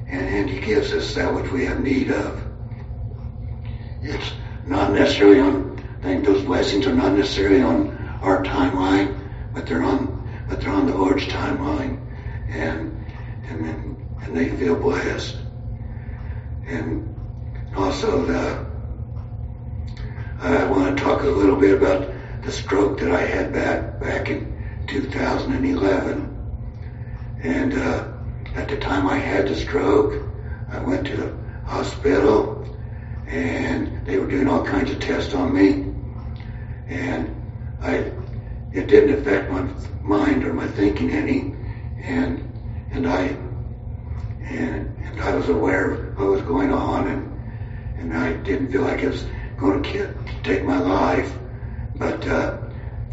and, 0.09 0.27
and 0.27 0.51
He 0.51 0.61
gives 0.61 0.93
us 0.93 1.15
that 1.15 1.35
which 1.35 1.51
we 1.53 1.65
have 1.67 1.81
need 1.81 2.11
of. 2.11 2.43
It's 4.03 4.33
not 4.67 4.93
necessarily 4.93 5.41
on. 5.41 5.85
I 6.01 6.03
think 6.03 6.25
those 6.25 6.45
blessings 6.45 6.87
are 6.87 6.95
not 6.95 7.13
necessarily 7.13 7.61
on 7.61 7.97
our 8.23 8.43
timeline, 8.45 9.29
but 9.53 9.67
they're 9.67 9.83
on 9.83 10.19
but 10.49 10.61
they're 10.61 10.71
on 10.71 10.87
the 10.87 10.95
Lord's 10.95 11.25
timeline, 11.27 12.01
and 12.49 13.05
and 13.49 13.97
and 14.23 14.37
they 14.37 14.51
feel 14.51 14.77
blessed. 14.77 15.37
And 16.67 17.15
also, 17.77 18.25
the, 18.25 18.67
I 20.41 20.65
want 20.65 20.97
to 20.97 21.03
talk 21.03 21.23
a 21.23 21.27
little 21.27 21.57
bit 21.57 21.75
about 21.75 22.11
the 22.43 22.53
stroke 22.53 23.01
that 23.01 23.11
I 23.11 23.21
had 23.21 23.53
back 23.53 24.01
back 24.01 24.31
in 24.31 24.58
2011. 24.89 26.35
And 27.43 27.75
uh, 27.75 28.09
at 28.55 28.69
the 28.69 28.77
time 28.79 29.07
I 29.07 29.19
had 29.19 29.47
the 29.47 29.55
stroke, 29.55 30.25
I 30.71 30.79
went 30.81 31.07
to 31.07 31.17
the 31.17 31.37
hospital 31.65 32.65
and 33.27 34.05
they 34.07 34.19
were 34.19 34.27
doing 34.27 34.49
all 34.49 34.65
kinds 34.65 34.91
of 34.91 34.99
tests 34.99 35.35
on 35.35 35.55
me. 35.55 35.95
And 36.89 37.35
I, 37.81 38.11
it 38.73 38.89
didn't 38.89 39.21
affect 39.21 39.51
my 39.51 39.63
mind 40.03 40.45
or 40.45 40.53
my 40.55 40.67
thinking 40.69 41.11
any. 41.11 41.55
And, 42.03 42.51
and 42.91 43.07
I, 43.07 43.37
and, 44.41 44.97
and 44.99 45.21
I 45.21 45.35
was 45.35 45.49
aware 45.49 45.91
of 45.93 46.19
what 46.19 46.29
was 46.31 46.43
going 46.43 46.73
on 46.73 47.07
and, 47.07 47.99
and 47.99 48.17
I 48.17 48.33
didn't 48.33 48.73
feel 48.73 48.83
like 48.83 49.01
it 49.01 49.11
was 49.11 49.27
going 49.59 49.83
to 49.83 50.15
take 50.43 50.65
my 50.65 50.79
life. 50.79 51.31
But, 51.97 52.27
uh, 52.27 52.59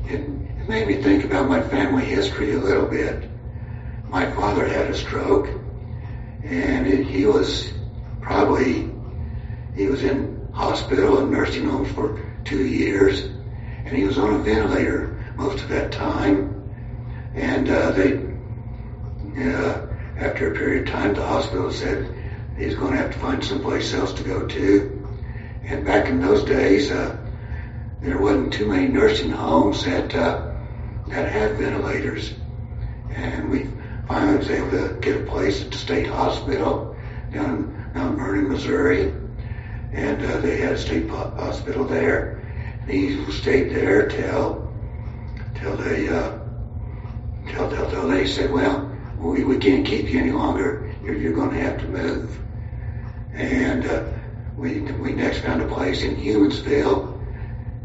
it, 0.06 0.45
made 0.68 0.88
me 0.88 0.96
think 1.02 1.24
about 1.24 1.48
my 1.48 1.62
family 1.62 2.06
history 2.06 2.54
a 2.54 2.60
little 2.60 2.88
bit. 2.88 3.30
My 4.10 4.32
father 4.32 4.68
had 4.68 4.90
a 4.90 4.94
stroke, 4.96 5.48
and 6.44 6.88
it, 6.88 7.06
he 7.06 7.26
was 7.26 7.72
probably 8.22 8.92
he 9.76 9.88
was 9.88 10.04
in 10.04 10.48
hospital 10.54 11.20
and 11.20 11.32
nursing 11.32 11.70
homes 11.70 11.92
for 11.92 12.20
two 12.46 12.66
years, 12.66 13.24
and 13.24 13.90
he 13.90 14.06
was 14.06 14.18
on 14.18 14.34
a 14.34 14.38
ventilator 14.40 15.24
most 15.36 15.62
of 15.62 15.70
that 15.70 15.92
time. 15.92 16.52
And 17.36 17.70
uh, 17.70 17.92
they, 17.92 18.18
uh, 19.38 19.88
after 20.18 20.52
a 20.52 20.56
period 20.56 20.88
of 20.88 20.94
time, 20.94 21.14
the 21.14 21.26
hospital 21.26 21.72
said 21.72 22.12
he's 22.58 22.76
going 22.76 22.94
to 22.94 22.98
have 22.98 23.12
to 23.12 23.20
find 23.20 23.44
someplace 23.44 23.94
else 23.94 24.14
to 24.14 24.24
go 24.24 24.48
to. 24.48 25.08
And 25.64 25.86
back 25.86 26.08
in 26.08 26.22
those 26.22 26.44
days, 26.46 26.90
uh, 26.90 27.18
there 28.02 28.18
wasn't 28.18 28.54
too 28.54 28.68
many 28.68 28.88
nursing 28.88 29.32
homes 29.32 29.84
that 29.84 30.16
uh, 30.16 30.55
that 31.08 31.32
had 31.32 31.58
ventilators. 31.58 32.34
And 33.10 33.50
we 33.50 33.70
finally 34.08 34.38
was 34.38 34.50
able 34.50 34.72
to 34.72 34.98
get 35.00 35.22
a 35.22 35.26
place 35.26 35.62
at 35.62 35.72
the 35.72 35.78
state 35.78 36.08
hospital 36.08 36.96
down 37.32 37.56
in 37.56 37.94
Mount 37.94 38.18
Vernon, 38.18 38.50
Missouri. 38.50 39.14
And 39.94 40.24
uh, 40.24 40.40
they 40.42 40.58
had 40.58 40.74
a 40.74 40.78
state 40.78 41.10
hospital 41.10 41.86
there. 41.86 42.42
And 42.82 42.92
he 42.92 43.32
stayed 43.32 43.72
there 43.72 44.08
till, 44.08 44.74
till 45.56 45.78
they, 45.78 46.10
uh, 46.10 46.40
till, 47.48 47.70
till, 47.70 47.90
till 47.90 48.08
they 48.08 48.28
said, 48.28 48.52
well, 48.52 48.92
we, 49.18 49.44
we 49.44 49.58
can't 49.58 49.86
keep 49.86 50.10
you 50.10 50.20
any 50.20 50.32
longer. 50.32 50.94
You're, 51.04 51.16
you're 51.16 51.34
going 51.34 51.52
to 51.52 51.62
have 51.62 51.80
to 51.80 51.88
move. 51.88 52.40
And 53.34 53.86
uh, 53.86 54.04
we, 54.58 54.82
we 54.82 55.14
next 55.14 55.40
found 55.40 55.62
a 55.62 55.68
place 55.68 56.04
in 56.04 56.16
Humansville. 56.16 57.14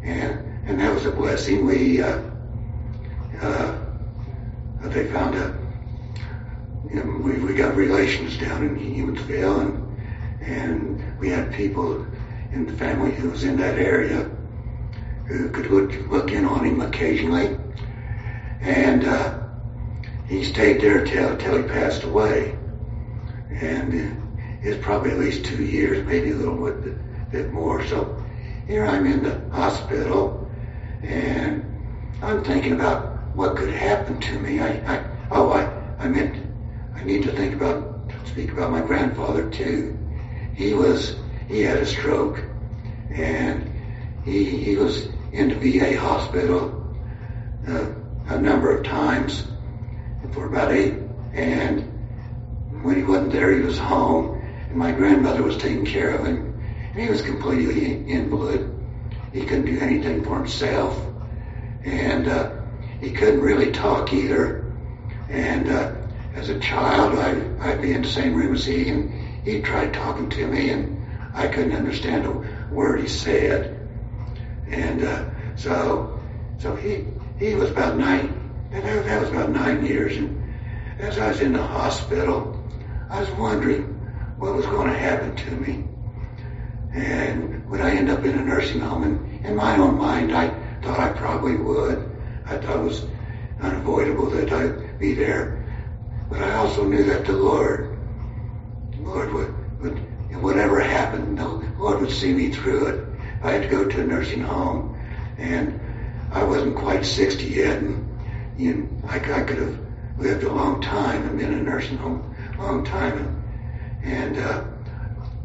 And, 0.03 0.67
and 0.67 0.81
that 0.81 0.95
was 0.95 1.07
a 1.07 1.13
blessing. 1.13 1.67
We, 1.67 2.03
uh, 2.03 2.30
uh, 3.41 3.79
they 4.83 5.07
found 5.09 5.35
a, 5.35 5.57
you 6.89 6.97
know, 6.97 7.21
we, 7.23 7.33
we 7.39 7.55
got 7.55 7.77
relations 7.77 8.39
down 8.39 8.63
in 8.65 8.77
Humansville 8.77 9.61
and, 9.61 10.43
and 10.43 11.19
we 11.19 11.29
had 11.29 11.53
people 11.53 12.07
in 12.53 12.67
the 12.67 12.73
family 12.73 13.13
who 13.13 13.31
was 13.31 13.45
in 13.45 13.57
that 13.59 13.79
area 13.79 14.29
who 15.27 15.51
could 15.51 15.71
look, 15.71 15.93
look 16.09 16.33
in 16.33 16.45
on 16.45 16.65
him 16.65 16.81
occasionally. 16.81 17.57
And, 18.61 19.05
uh, 19.05 19.41
he 20.31 20.45
stayed 20.45 20.81
there 20.81 21.05
till, 21.05 21.37
till 21.39 21.57
he 21.61 21.65
passed 21.65 22.05
away. 22.05 22.57
And 23.51 24.17
it's 24.63 24.83
probably 24.83 25.11
at 25.11 25.19
least 25.19 25.45
two 25.45 25.65
years, 25.65 26.07
maybe 26.07 26.31
a 26.31 26.37
little 26.37 26.71
bit, 26.71 27.33
bit 27.33 27.53
more. 27.53 27.85
So 27.87 28.25
here 28.69 28.87
I'm 28.87 29.07
in 29.07 29.25
the 29.25 29.41
hospital 29.51 30.49
and 31.03 31.65
I'm 32.23 32.45
thinking 32.45 32.75
about 32.75 33.10
what 33.41 33.57
could 33.57 33.73
happen 33.73 34.21
to 34.21 34.39
me. 34.39 34.61
I, 34.61 34.69
I 34.97 35.05
oh, 35.31 35.51
I, 35.51 35.63
I 35.99 36.09
meant 36.09 36.47
I 36.95 37.03
need 37.05 37.23
to 37.23 37.33
think 37.33 37.55
about, 37.55 38.13
speak 38.27 38.53
about 38.53 38.71
my 38.71 38.83
grandfather 38.83 39.49
too. 39.49 39.99
he 40.55 40.75
was 40.75 41.17
he 41.49 41.63
had 41.63 41.79
a 41.79 41.87
stroke, 41.87 42.45
and 43.11 43.73
he 44.27 44.45
he 44.45 44.77
was 44.77 45.09
in 45.33 45.49
the 45.49 45.55
VA 45.55 45.99
hospital 45.99 46.95
uh, 47.67 47.87
a 48.27 48.39
number 48.39 48.77
of 48.77 48.85
times 48.85 49.47
for 50.33 50.45
about 50.45 50.73
eight. 50.73 50.99
And 51.33 51.81
when 52.83 52.97
he 52.97 53.05
wasn't 53.05 53.33
there, 53.33 53.57
he 53.57 53.63
was 53.63 53.79
home, 53.79 54.39
and 54.69 54.77
my 54.77 54.93
grandmother 54.93 55.43
was 55.43 55.57
taking 55.57 55.87
care 55.87 56.11
of 56.11 56.27
him. 56.27 56.61
And 56.93 57.01
he 57.01 57.09
was 57.09 57.23
completely 57.23 58.07
invalid. 58.07 58.71
He 59.33 59.47
couldn't 59.47 59.65
do 59.65 59.81
anything 59.81 60.25
for 60.25 60.37
himself, 60.37 60.95
and 61.85 62.29
uh, 62.29 62.60
he 63.01 63.11
couldn't 63.11 63.41
really 63.41 63.73
talk 63.73 64.13
either. 64.13 64.73
And 65.29 65.71
uh, 65.71 65.95
as 66.35 66.49
a 66.49 66.59
child, 66.61 67.19
I'd, 67.19 67.61
I'd 67.61 67.83
be 67.83 67.93
in 67.93 68.03
the 68.03 68.09
same 68.09 68.35
room 68.35 68.55
as 68.55 68.65
he, 68.65 68.89
and 68.89 69.11
he 69.45 69.61
tried 69.63 69.95
talking 69.95 70.29
to 70.31 70.47
me, 70.47 70.71
and 70.71 71.01
I 71.35 71.49
couldn't 71.49 71.73
understand 71.73 72.27
a 72.27 72.75
word 72.75 73.01
he 73.01 73.09
said. 73.09 73.89
And 74.69 75.05
uh, 75.05 75.31
so, 75.57 76.21
so 76.59 76.77
he 76.77 77.07
he 77.39 77.55
was 77.55 77.71
about 77.71 77.97
nine. 77.97 78.37
That, 78.71 78.85
that 78.85 79.21
was 79.21 79.31
about 79.31 79.51
nine 79.51 79.85
years. 79.85 80.17
And 80.17 80.55
as 80.99 81.19
I 81.19 81.29
was 81.29 81.41
in 81.41 81.55
the 81.55 81.63
hospital, 81.63 82.63
I 83.09 83.21
was 83.21 83.31
wondering 83.31 83.85
what 84.39 84.55
was 84.55 84.67
going 84.67 84.89
to 84.89 84.99
happen 84.99 85.35
to 85.35 85.51
me. 85.53 85.85
And 86.93 87.69
would 87.71 87.81
I 87.81 87.93
end 87.93 88.11
up 88.11 88.25
in 88.25 88.39
a 88.39 88.45
nursing 88.45 88.81
home? 88.81 89.05
And 89.05 89.45
in 89.45 89.57
my 89.57 89.77
own 89.77 89.97
mind, 89.97 90.33
I 90.33 90.49
thought 90.83 91.01
I 91.01 91.09
probably 91.13 91.57
would. 91.57 92.10
I 92.51 92.59
thought 92.59 92.81
it 92.81 92.85
was 92.85 93.05
unavoidable 93.61 94.29
that 94.31 94.53
I'd 94.53 94.99
be 94.99 95.15
there. 95.15 95.65
But 96.29 96.43
I 96.43 96.57
also 96.57 96.85
knew 96.85 97.05
that 97.05 97.25
the 97.25 97.33
Lord, 97.33 97.97
the 98.91 99.03
Lord 99.03 99.33
would, 99.33 99.81
would, 99.81 100.43
whatever 100.43 100.81
happened, 100.81 101.39
the 101.39 101.47
Lord 101.47 102.01
would 102.01 102.11
see 102.11 102.33
me 102.33 102.51
through 102.51 102.87
it. 102.87 103.05
I 103.45 103.53
had 103.53 103.63
to 103.63 103.69
go 103.69 103.89
to 103.89 104.01
a 104.01 104.05
nursing 104.05 104.41
home, 104.41 104.99
and 105.39 105.81
I 106.33 106.43
wasn't 106.43 106.75
quite 106.75 107.07
60 107.07 107.45
yet, 107.45 107.79
and 107.79 108.19
you 108.57 108.75
know, 108.75 109.09
I, 109.09 109.19
I 109.19 109.43
could 109.43 109.59
have 109.59 109.79
lived 110.19 110.43
a 110.43 110.53
long 110.53 110.81
time 110.81 111.29
and 111.29 111.39
been 111.39 111.53
in 111.53 111.61
a 111.61 111.63
nursing 111.63 111.99
home 111.99 112.35
a 112.59 112.63
long 112.63 112.85
time, 112.85 113.43
and 114.03 114.37
and 114.37 114.39
uh, 114.39 114.65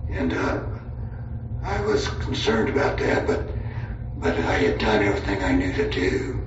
and 0.10 0.34
uh, 0.34 0.64
I 1.64 1.82
was 1.82 2.08
concerned 2.08 2.70
about 2.70 2.98
that, 2.98 3.28
but 3.28 3.48
but 4.18 4.34
I 4.40 4.54
had 4.54 4.80
done 4.80 5.04
everything 5.04 5.44
I 5.44 5.52
knew 5.52 5.72
to 5.74 5.90
do 5.90 6.45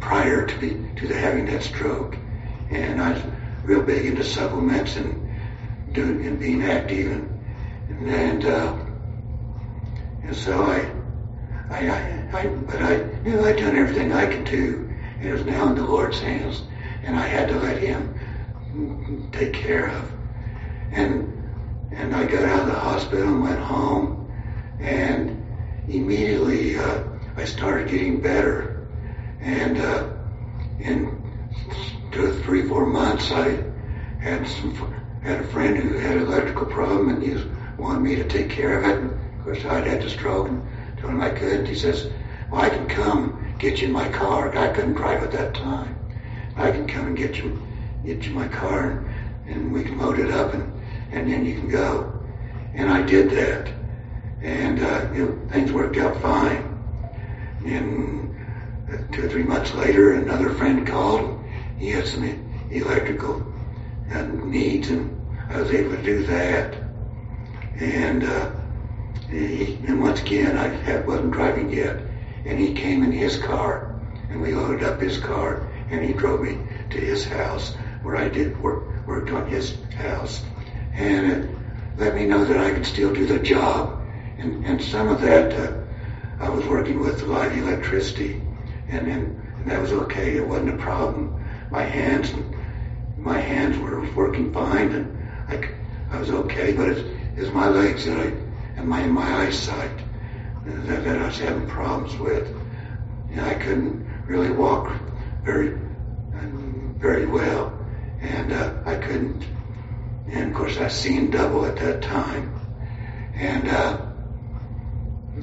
prior 0.00 0.46
to 0.46 0.58
be 0.58 0.70
to 1.00 1.08
the 1.08 1.18
having 1.18 1.46
that 1.46 1.62
stroke, 1.62 2.16
and 2.70 3.00
I 3.00 3.12
was 3.12 3.22
real 3.64 3.82
big 3.82 4.06
into 4.06 4.24
supplements 4.24 4.96
and 4.96 5.28
doing 5.92 6.26
and 6.26 6.38
being 6.38 6.62
active, 6.62 7.10
and 7.10 8.08
and 8.08 8.44
uh, 8.44 8.76
and 10.22 10.36
so 10.36 10.62
I 10.62 10.90
I, 11.70 11.88
I, 11.88 12.28
I 12.32 12.46
but 12.46 12.82
I 12.82 12.96
knew 13.24 13.44
I'd 13.44 13.56
done 13.56 13.76
everything 13.76 14.12
I 14.12 14.26
could 14.26 14.44
do, 14.44 14.92
it 15.20 15.32
was 15.32 15.44
now 15.44 15.68
in 15.68 15.74
the 15.74 15.84
Lord's 15.84 16.20
hands, 16.20 16.62
and 17.02 17.16
I 17.16 17.26
had 17.26 17.48
to 17.48 17.58
let 17.58 17.78
Him 17.78 19.28
take 19.32 19.52
care 19.52 19.88
of, 19.88 20.12
and 20.92 21.32
and 21.90 22.14
I 22.14 22.24
got 22.24 22.44
out 22.44 22.60
of 22.60 22.66
the 22.66 22.78
hospital 22.78 23.28
and 23.28 23.42
went 23.42 23.60
home, 23.60 24.30
and 24.78 25.42
immediately 25.88 26.76
uh, 26.78 27.04
I 27.36 27.44
started 27.44 27.88
getting 27.88 28.20
better, 28.20 28.65
and 29.40 29.78
uh, 29.78 30.08
in 30.78 31.22
two 32.12 32.32
three, 32.42 32.66
four 32.66 32.86
months 32.86 33.30
I 33.30 33.62
had 34.20 34.46
some 34.46 34.74
had 35.22 35.40
a 35.40 35.44
friend 35.48 35.76
who 35.76 35.98
had 35.98 36.16
an 36.16 36.22
electrical 36.22 36.66
problem, 36.66 37.08
and 37.08 37.22
he 37.22 37.34
wanted 37.76 38.00
me 38.00 38.14
to 38.16 38.24
take 38.24 38.48
care 38.48 38.78
of 38.78 38.84
it. 38.88 38.96
And 38.98 39.10
of 39.10 39.44
course, 39.44 39.64
I'd 39.64 39.86
had 39.86 40.02
the 40.02 40.10
stroke, 40.10 40.48
and 40.48 40.62
told 40.98 41.12
him 41.12 41.20
I 41.20 41.30
couldn't. 41.30 41.66
He 41.66 41.74
says, 41.74 42.10
"Well, 42.50 42.62
I 42.62 42.68
can 42.68 42.86
come 42.86 43.54
get 43.58 43.80
you 43.80 43.88
in 43.88 43.92
my 43.92 44.08
car. 44.08 44.56
I 44.56 44.72
couldn't 44.72 44.94
drive 44.94 45.22
at 45.22 45.32
that 45.32 45.54
time. 45.54 45.98
I 46.56 46.70
can 46.70 46.86
come 46.86 47.08
and 47.08 47.16
get 47.16 47.36
you, 47.36 47.60
get 48.04 48.24
you 48.24 48.32
my 48.32 48.48
car, 48.48 48.90
and, 48.90 49.06
and 49.48 49.72
we 49.72 49.82
can 49.82 49.98
load 49.98 50.18
it 50.18 50.30
up, 50.30 50.54
and 50.54 50.72
and 51.12 51.30
then 51.30 51.44
you 51.44 51.54
can 51.58 51.68
go." 51.68 52.12
And 52.74 52.90
I 52.90 53.02
did 53.02 53.30
that, 53.30 53.72
and 54.42 54.80
uh, 54.80 55.12
you 55.14 55.26
know, 55.26 55.48
things 55.50 55.72
worked 55.72 55.96
out 55.96 56.20
fine. 56.20 56.72
And 57.64 58.25
two 59.12 59.24
or 59.24 59.28
three 59.28 59.42
months 59.42 59.74
later, 59.74 60.12
another 60.12 60.50
friend 60.54 60.86
called. 60.86 61.42
He 61.78 61.90
had 61.90 62.06
some 62.06 62.24
electrical 62.70 63.44
uh, 64.12 64.22
needs, 64.22 64.88
and 64.88 65.20
I 65.48 65.60
was 65.60 65.70
able 65.72 65.96
to 65.96 66.02
do 66.02 66.24
that. 66.26 66.76
And 67.78 68.24
uh, 68.24 68.52
he, 69.28 69.78
and 69.86 70.00
once 70.00 70.20
again, 70.20 70.56
I 70.56 70.68
had, 70.68 71.06
wasn't 71.06 71.32
driving 71.32 71.72
yet, 71.72 72.00
and 72.44 72.58
he 72.58 72.72
came 72.72 73.02
in 73.02 73.12
his 73.12 73.36
car, 73.36 74.00
and 74.30 74.40
we 74.40 74.52
loaded 74.52 74.84
up 74.84 75.00
his 75.00 75.18
car, 75.18 75.68
and 75.90 76.04
he 76.04 76.12
drove 76.12 76.40
me 76.40 76.58
to 76.90 76.98
his 76.98 77.24
house 77.24 77.74
where 78.02 78.16
I 78.16 78.28
did 78.28 78.60
work, 78.62 79.06
worked 79.06 79.30
on 79.30 79.48
his 79.48 79.76
house, 79.96 80.42
and 80.94 81.32
it 81.32 81.50
let 81.98 82.14
me 82.14 82.24
know 82.24 82.44
that 82.44 82.58
I 82.58 82.70
could 82.72 82.86
still 82.86 83.12
do 83.12 83.26
the 83.26 83.38
job. 83.38 84.00
And, 84.38 84.64
and 84.64 84.82
some 84.82 85.08
of 85.08 85.20
that, 85.22 85.52
uh, 85.52 85.72
I 86.38 86.48
was 86.48 86.66
working 86.66 87.00
with 87.00 87.22
live 87.22 87.56
electricity, 87.56 88.42
and, 88.88 89.06
and, 89.08 89.42
and 89.58 89.70
that 89.70 89.80
was 89.80 89.92
okay. 89.92 90.36
It 90.36 90.46
wasn't 90.46 90.74
a 90.74 90.76
problem. 90.76 91.44
My 91.70 91.82
hands, 91.82 92.32
my 93.16 93.38
hands 93.38 93.78
were 93.78 94.08
working 94.12 94.52
fine, 94.52 94.92
and 94.92 95.28
I, 95.48 95.68
I 96.10 96.20
was 96.20 96.30
okay. 96.30 96.72
But 96.72 96.90
it's, 96.90 97.00
it's 97.36 97.52
my 97.52 97.68
legs 97.68 98.08
I 98.08 98.32
and 98.76 98.88
my 98.88 99.04
my 99.06 99.46
eyesight 99.46 99.98
that, 100.64 101.04
that 101.04 101.18
I 101.18 101.26
was 101.26 101.38
having 101.38 101.66
problems 101.66 102.16
with. 102.18 102.48
You 103.30 103.36
know, 103.36 103.44
I 103.44 103.54
couldn't 103.54 104.06
really 104.26 104.50
walk 104.50 104.92
very 105.42 105.78
very 106.98 107.26
well, 107.26 107.72
and 108.20 108.52
uh, 108.52 108.74
I 108.84 108.96
couldn't. 108.96 109.44
And 110.28 110.50
of 110.50 110.56
course, 110.56 110.76
I 110.78 110.88
seen 110.88 111.30
double 111.30 111.64
at 111.66 111.76
that 111.76 112.02
time, 112.02 112.52
and 113.34 113.68
uh, 113.68 114.06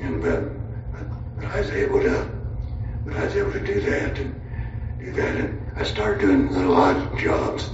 and 0.02 0.22
but, 0.22 1.38
but 1.38 1.46
I 1.46 1.60
was 1.62 1.70
able 1.70 2.02
to, 2.02 2.30
I 3.06 3.26
was 3.26 3.36
able 3.36 3.52
to 3.52 3.60
do 3.60 3.82
that 3.82 4.18
and 4.20 4.42
do 5.00 5.12
that, 5.12 5.36
and 5.36 5.62
I 5.76 5.84
started 5.84 6.22
doing 6.22 6.52
little 6.52 6.76
odd 6.76 7.18
jobs, 7.20 7.70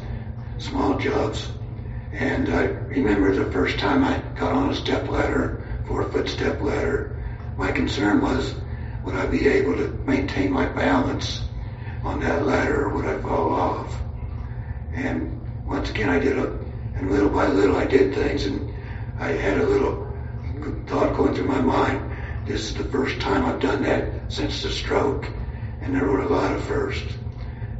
small 0.57 0.97
jobs, 0.97 1.51
and 2.11 2.49
I 2.49 2.63
remember 2.63 3.33
the 3.33 3.51
first 3.51 3.77
time 3.77 4.03
I 4.03 4.21
got 4.35 4.53
on 4.53 4.69
a 4.69 4.75
step 4.75 5.07
ladder, 5.07 5.63
four 5.85 6.03
foot 6.03 6.27
step 6.27 6.61
ladder, 6.61 7.15
my 7.57 7.71
concern 7.71 8.21
was 8.21 8.55
would 9.03 9.15
I 9.15 9.25
be 9.27 9.47
able 9.47 9.75
to 9.75 9.99
maintain 10.05 10.51
my 10.51 10.65
balance 10.65 11.43
on 12.03 12.19
that 12.21 12.45
ladder 12.45 12.85
or 12.85 12.95
would 12.95 13.05
I 13.05 13.17
fall 13.19 13.53
off? 13.53 14.01
And 14.93 15.39
once 15.65 15.89
again 15.89 16.09
I 16.09 16.19
did 16.19 16.37
a, 16.37 16.57
and 16.95 17.11
little 17.11 17.29
by 17.29 17.47
little 17.47 17.75
I 17.75 17.85
did 17.85 18.13
things 18.13 18.45
and 18.45 18.73
I 19.19 19.29
had 19.29 19.57
a 19.59 19.65
little 19.65 20.07
thought 20.87 21.15
going 21.15 21.33
through 21.33 21.47
my 21.47 21.61
mind, 21.61 22.08
this 22.49 22.71
is 22.71 22.73
the 22.73 22.83
first 22.85 23.21
time 23.21 23.45
I've 23.45 23.59
done 23.59 23.83
that 23.83 24.09
since 24.27 24.63
the 24.63 24.71
stroke. 24.71 25.29
And 25.81 25.95
there 25.95 26.07
were 26.07 26.21
a 26.21 26.27
lot 26.27 26.51
of 26.51 26.63
firsts. 26.63 27.13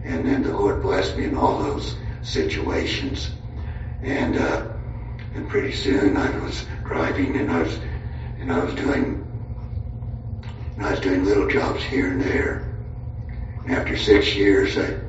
And 0.03 0.23
then 0.23 0.43
the 0.43 0.55
Lord 0.55 0.83
blessed 0.83 1.17
me 1.17 1.25
in 1.25 1.35
all 1.35 1.57
those 1.57 1.95
situations. 2.21 3.31
And 4.03 4.37
uh, 4.37 4.67
and 5.33 5.49
pretty 5.49 5.73
soon 5.73 6.15
I 6.15 6.37
was 6.37 6.65
driving 6.83 7.35
and 7.35 7.51
I 7.51 7.63
was 7.63 7.79
and 8.39 8.53
I 8.53 8.63
was 8.63 8.75
doing 8.75 9.25
and 10.75 10.85
I 10.85 10.91
was 10.91 10.99
doing 10.99 11.25
little 11.25 11.49
jobs 11.49 11.83
here 11.83 12.11
and 12.11 12.21
there. 12.21 12.71
And 13.63 13.73
after 13.73 13.97
six 13.97 14.35
years, 14.35 14.77
a, 14.77 15.01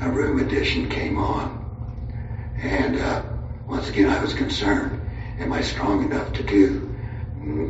a 0.00 0.08
room 0.08 0.38
addition 0.38 0.88
came 0.88 1.18
on, 1.18 1.66
and 2.58 2.96
uh, 3.00 3.22
once 3.66 3.88
again 3.88 4.08
I 4.08 4.22
was 4.22 4.34
concerned: 4.34 5.00
Am 5.40 5.52
I 5.52 5.62
strong 5.62 6.04
enough 6.04 6.32
to 6.34 6.44
do 6.44 6.94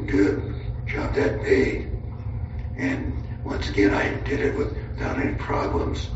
good 0.06 0.53
job 0.94 1.14
that 1.14 1.42
big? 1.42 1.90
And 2.76 3.44
once 3.44 3.68
again 3.68 3.92
I 3.92 4.14
did 4.22 4.40
it 4.40 4.56
without 4.56 5.18
any 5.18 5.34
problems. 5.34 6.08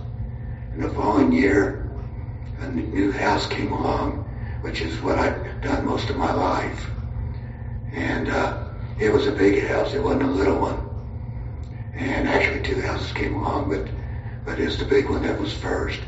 In 0.72 0.80
the 0.80 0.90
following 0.90 1.32
year, 1.32 1.90
a 2.60 2.68
new 2.70 3.10
house 3.10 3.46
came 3.48 3.72
along, 3.72 4.24
which 4.60 4.80
is 4.80 5.00
what 5.00 5.18
I've 5.18 5.60
done 5.62 5.84
most 5.84 6.10
of 6.10 6.16
my 6.16 6.32
life. 6.32 6.90
And 7.92 8.28
uh, 8.28 8.68
it 9.00 9.12
was 9.12 9.26
a 9.26 9.32
big 9.32 9.64
house. 9.66 9.94
It 9.94 10.02
wasn't 10.02 10.22
a 10.22 10.26
little 10.26 10.60
one. 10.60 10.84
And 11.94 12.28
actually 12.28 12.62
two 12.62 12.80
houses 12.80 13.12
came 13.12 13.34
along, 13.34 13.70
but, 13.70 13.88
but 14.44 14.60
it's 14.60 14.76
the 14.76 14.84
big 14.84 15.08
one 15.08 15.22
that 15.22 15.40
was 15.40 15.52
first. 15.52 16.00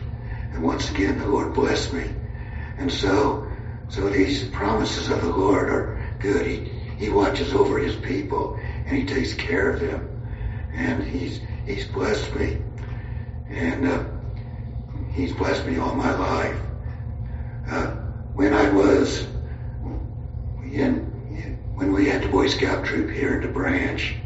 And 0.53 0.63
once 0.63 0.89
again, 0.91 1.19
the 1.19 1.27
Lord 1.27 1.55
blessed 1.55 1.93
me. 1.93 2.09
And 2.79 2.93
so, 2.93 3.51
so 3.89 4.09
these 4.09 4.45
promises 4.49 5.09
of 5.09 5.23
the 5.23 5.33
Lord 5.33 5.69
are 5.69 6.17
good. 6.21 6.47
He, 6.47 6.71
he 7.01 7.09
watches 7.09 7.55
over 7.55 7.79
his 7.79 7.97
people 7.97 8.60
and 8.91 8.99
he 8.99 9.05
takes 9.05 9.35
care 9.35 9.71
of 9.71 9.81
them. 9.81 10.07
And 10.75 11.03
he's, 11.03 11.41
he's 11.65 11.87
blessed 11.87 12.35
me. 12.35 12.59
And, 13.49 13.87
uh, 13.87 14.05
he's 15.13 15.33
blessed 15.33 15.65
me 15.65 15.79
all 15.79 15.95
my 15.95 16.15
life. 16.15 16.61
Uh, 17.71 17.87
when 18.35 18.53
I 18.53 18.71
was 18.71 19.27
in 20.73 21.07
when 21.75 21.93
we 21.93 22.07
had 22.07 22.23
the 22.23 22.29
Boy 22.29 22.47
Scout 22.47 22.85
troop 22.85 23.11
here 23.11 23.37
in 23.37 23.43
the 23.43 23.49
branch. 23.49 24.17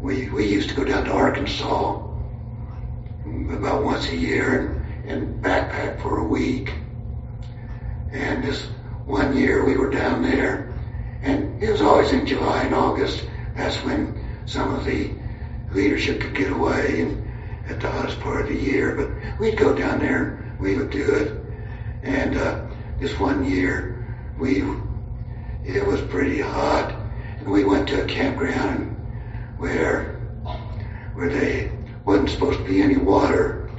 We 0.00 0.28
we 0.28 0.46
used 0.46 0.68
to 0.70 0.74
go 0.74 0.84
down 0.84 1.04
to 1.06 1.12
Arkansas 1.12 2.06
about 3.50 3.84
once 3.84 4.08
a 4.08 4.16
year 4.16 4.84
and, 5.06 5.10
and 5.10 5.44
backpack 5.44 6.00
for 6.02 6.18
a 6.18 6.24
week. 6.24 6.72
And 8.12 8.44
this 8.44 8.64
one 9.06 9.36
year 9.36 9.64
we 9.64 9.76
were 9.76 9.90
down 9.90 10.22
there, 10.22 10.72
and 11.22 11.62
it 11.62 11.70
was 11.70 11.80
always 11.80 12.12
in 12.12 12.26
July 12.26 12.62
and 12.64 12.74
August. 12.74 13.24
That's 13.60 13.76
when 13.84 14.18
some 14.46 14.74
of 14.74 14.86
the 14.86 15.10
leadership 15.72 16.22
could 16.22 16.34
get 16.34 16.50
away 16.50 17.02
and 17.02 17.30
at 17.68 17.78
the 17.78 17.90
hottest 17.90 18.18
part 18.20 18.40
of 18.40 18.48
the 18.48 18.56
year. 18.56 18.96
But 18.96 19.38
we'd 19.38 19.58
go 19.58 19.74
down 19.74 19.98
there 19.98 20.56
we 20.58 20.76
would 20.76 20.88
do 20.88 21.14
it. 21.14 21.42
And 22.02 22.38
uh, 22.38 22.64
this 22.98 23.18
one 23.20 23.44
year, 23.44 24.16
we 24.38 24.64
it 25.62 25.86
was 25.86 26.00
pretty 26.00 26.40
hot, 26.40 26.94
and 27.38 27.50
we 27.50 27.64
went 27.64 27.86
to 27.88 28.02
a 28.02 28.06
campground 28.06 28.96
where 29.58 30.16
where 31.12 31.28
they 31.28 31.70
wasn't 32.06 32.30
supposed 32.30 32.60
to 32.60 32.64
be 32.64 32.80
any 32.80 32.96
water, 32.96 33.70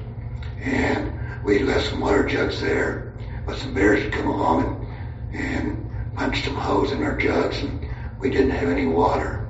and 0.60 1.12
we 1.44 1.64
left 1.64 1.90
some 1.90 2.02
water 2.02 2.28
jugs 2.28 2.62
there, 2.62 3.14
but 3.48 3.58
some 3.58 3.74
bears 3.74 4.04
had 4.04 4.14
come 4.14 4.28
along 4.28 4.88
and, 5.34 5.42
and 5.42 6.16
punched 6.16 6.46
some 6.46 6.56
holes 6.56 6.92
in 6.92 7.02
our 7.02 7.18
jugs, 7.18 7.58
and 7.58 7.88
we 8.20 8.30
didn't 8.30 8.52
have 8.52 8.70
any 8.70 8.86
water. 8.86 9.41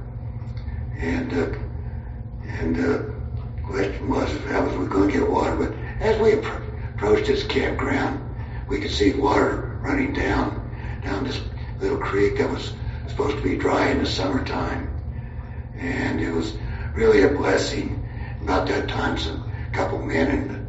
And 0.98 1.34
uh, 1.34 1.58
and 2.60 2.76
the 2.76 3.14
question 3.64 4.10
was 4.10 4.30
how 4.46 4.66
was 4.66 4.76
we 4.78 4.86
going 4.86 5.10
to 5.10 5.20
get 5.20 5.30
water? 5.30 5.56
But 5.56 5.74
as 6.00 6.20
we 6.20 6.32
appro- 6.32 6.96
approached 6.96 7.28
this 7.28 7.44
campground, 7.44 8.20
we 8.68 8.80
could 8.80 8.92
see 8.92 9.14
water 9.14 9.80
running 9.82 10.14
down 10.14 10.70
down 11.04 11.24
this 11.24 11.42
little 11.80 11.98
creek 11.98 12.38
that 12.38 12.50
was 12.50 12.74
supposed 13.08 13.38
to 13.38 13.44
be 13.44 13.58
dry 13.58 13.90
in 13.90 14.00
the 14.00 14.06
summertime, 14.06 14.90
and 15.76 16.22
it 16.22 16.32
was 16.32 16.54
really 16.94 17.24
a 17.24 17.30
blessing. 17.30 17.98
About 18.42 18.68
that 18.70 18.90
time, 18.90 19.18
some 19.20 19.52
couple 19.72 20.00
men 20.00 20.32
in 20.32 20.62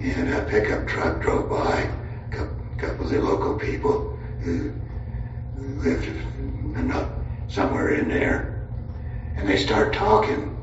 in 0.00 0.32
a 0.32 0.42
pickup 0.44 0.86
truck 0.88 1.20
drove 1.20 1.50
by, 1.50 1.90
a 2.28 2.36
couple, 2.78 3.04
of 3.04 3.10
the 3.10 3.20
local 3.20 3.58
people 3.58 4.18
who 4.40 4.72
lived 5.58 6.08
not 6.74 7.10
somewhere 7.48 7.90
in 7.94 8.08
there, 8.08 8.49
and 9.40 9.48
they 9.48 9.56
start 9.56 9.94
talking, 9.94 10.54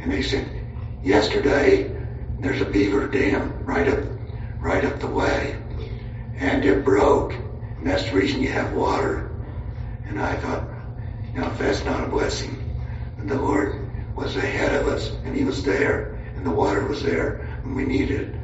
and 0.00 0.12
they 0.12 0.20
said, 0.20 0.46
yesterday 1.02 1.90
there's 2.40 2.60
a 2.60 2.66
beaver 2.66 3.08
dam 3.08 3.64
right 3.64 3.88
up 3.88 4.04
right 4.60 4.84
up 4.84 5.00
the 5.00 5.06
way, 5.06 5.56
and 6.36 6.62
it 6.62 6.84
broke, 6.84 7.32
and 7.32 7.86
that's 7.86 8.04
the 8.04 8.12
reason 8.12 8.42
you 8.42 8.50
have 8.50 8.74
water. 8.74 9.30
And 10.04 10.20
I 10.20 10.36
thought, 10.36 10.68
you 11.32 11.40
know, 11.40 11.46
if 11.46 11.58
that's 11.58 11.84
not 11.84 12.04
a 12.04 12.08
blessing, 12.08 12.76
the 13.24 13.36
Lord 13.36 13.88
was 14.14 14.36
ahead 14.36 14.74
of 14.74 14.88
us, 14.88 15.10
and 15.24 15.34
He 15.34 15.44
was 15.44 15.64
there, 15.64 16.18
and 16.36 16.44
the 16.44 16.50
water 16.50 16.86
was 16.86 17.02
there 17.02 17.48
when 17.62 17.74
we 17.76 17.86
needed 17.86 18.20
it. 18.20 18.34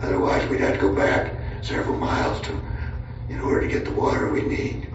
Otherwise, 0.00 0.48
we'd 0.48 0.60
have 0.60 0.74
to 0.74 0.80
go 0.80 0.94
back 0.94 1.34
several 1.62 1.98
miles 1.98 2.40
to, 2.42 2.60
in 3.28 3.40
order 3.40 3.62
to 3.62 3.68
get 3.68 3.84
the 3.84 3.92
water 3.92 4.30
we 4.30 4.42
need. 4.42 4.88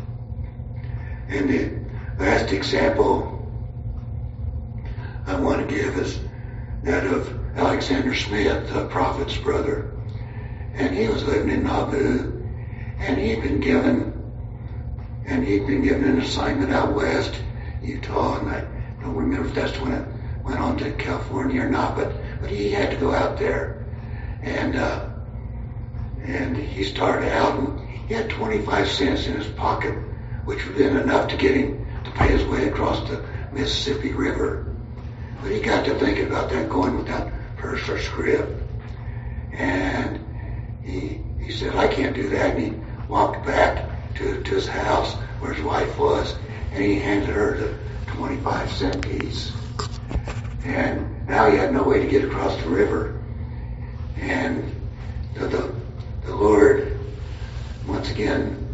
And 1.27 1.49
the 1.49 2.23
last 2.23 2.51
example 2.51 3.38
I 5.29 5.39
want 5.39 5.69
to 5.69 5.75
give 5.75 5.95
is 5.97 6.19
that 6.81 7.05
of 7.05 7.55
Alexander 7.55 8.15
Smith, 8.15 8.73
the 8.73 8.87
prophet's 8.87 9.37
brother. 9.37 9.91
And 10.73 10.95
he 10.95 11.07
was 11.07 11.23
living 11.23 11.51
in 11.51 11.63
Nauvoo, 11.63 12.47
and 12.97 13.19
he'd 13.19 13.43
been 13.43 13.59
given, 13.59 14.11
and 15.25 15.45
he'd 15.45 15.67
been 15.67 15.83
given 15.83 16.03
an 16.05 16.19
assignment 16.19 16.71
out 16.71 16.95
west, 16.95 17.39
Utah, 17.83 18.39
and 18.39 18.49
I 18.49 18.61
don't 19.01 19.15
remember 19.15 19.47
if 19.47 19.53
that's 19.53 19.79
when 19.79 19.91
it 19.93 20.07
went 20.43 20.59
on 20.59 20.77
to 20.77 20.91
California 20.93 21.61
or 21.61 21.69
not, 21.69 21.95
but, 21.95 22.11
but 22.41 22.49
he 22.49 22.71
had 22.71 22.89
to 22.89 22.97
go 22.97 23.13
out 23.13 23.37
there. 23.37 23.85
And, 24.41 24.77
uh, 24.77 25.09
and 26.23 26.57
he 26.57 26.83
started 26.83 27.31
out 27.31 27.59
and 27.59 27.87
he 27.87 28.15
had 28.15 28.31
25 28.31 28.89
cents 28.89 29.27
in 29.27 29.33
his 29.33 29.47
pocket, 29.47 29.93
which 30.45 30.65
would 30.65 30.75
have 30.75 30.91
been 30.91 30.97
enough 30.97 31.29
to 31.29 31.37
get 31.37 31.55
him 31.55 31.85
to 32.03 32.11
pay 32.11 32.29
his 32.29 32.43
way 32.45 32.67
across 32.67 33.07
the 33.07 33.23
Mississippi 33.53 34.11
River. 34.13 34.68
But 35.41 35.51
he 35.51 35.59
got 35.59 35.85
to 35.85 35.95
thinking 35.95 36.27
about 36.27 36.49
that 36.49 36.69
going 36.69 36.97
without 36.97 37.31
purse 37.57 37.87
or 37.87 37.99
scrip. 37.99 38.49
And 39.53 40.25
he, 40.83 41.21
he 41.39 41.51
said, 41.51 41.75
I 41.75 41.87
can't 41.87 42.15
do 42.15 42.29
that. 42.29 42.55
And 42.55 42.63
he 42.63 42.81
walked 43.07 43.45
back 43.45 44.15
to, 44.15 44.41
to 44.43 44.55
his 44.55 44.67
house 44.67 45.13
where 45.39 45.53
his 45.53 45.63
wife 45.63 45.97
was 45.97 46.35
and 46.71 46.83
he 46.83 46.99
handed 46.99 47.29
her 47.29 47.57
the 47.57 47.77
25 48.07 48.71
cent 48.71 49.01
piece. 49.01 49.51
And 50.63 51.27
now 51.27 51.49
he 51.49 51.57
had 51.57 51.73
no 51.73 51.83
way 51.83 51.99
to 52.03 52.07
get 52.07 52.23
across 52.23 52.61
the 52.61 52.69
river. 52.69 53.21
And 54.17 54.75
the, 55.33 55.47
the, 55.47 55.75
the 56.25 56.35
Lord, 56.35 56.99
once 57.87 58.11
again, 58.11 58.67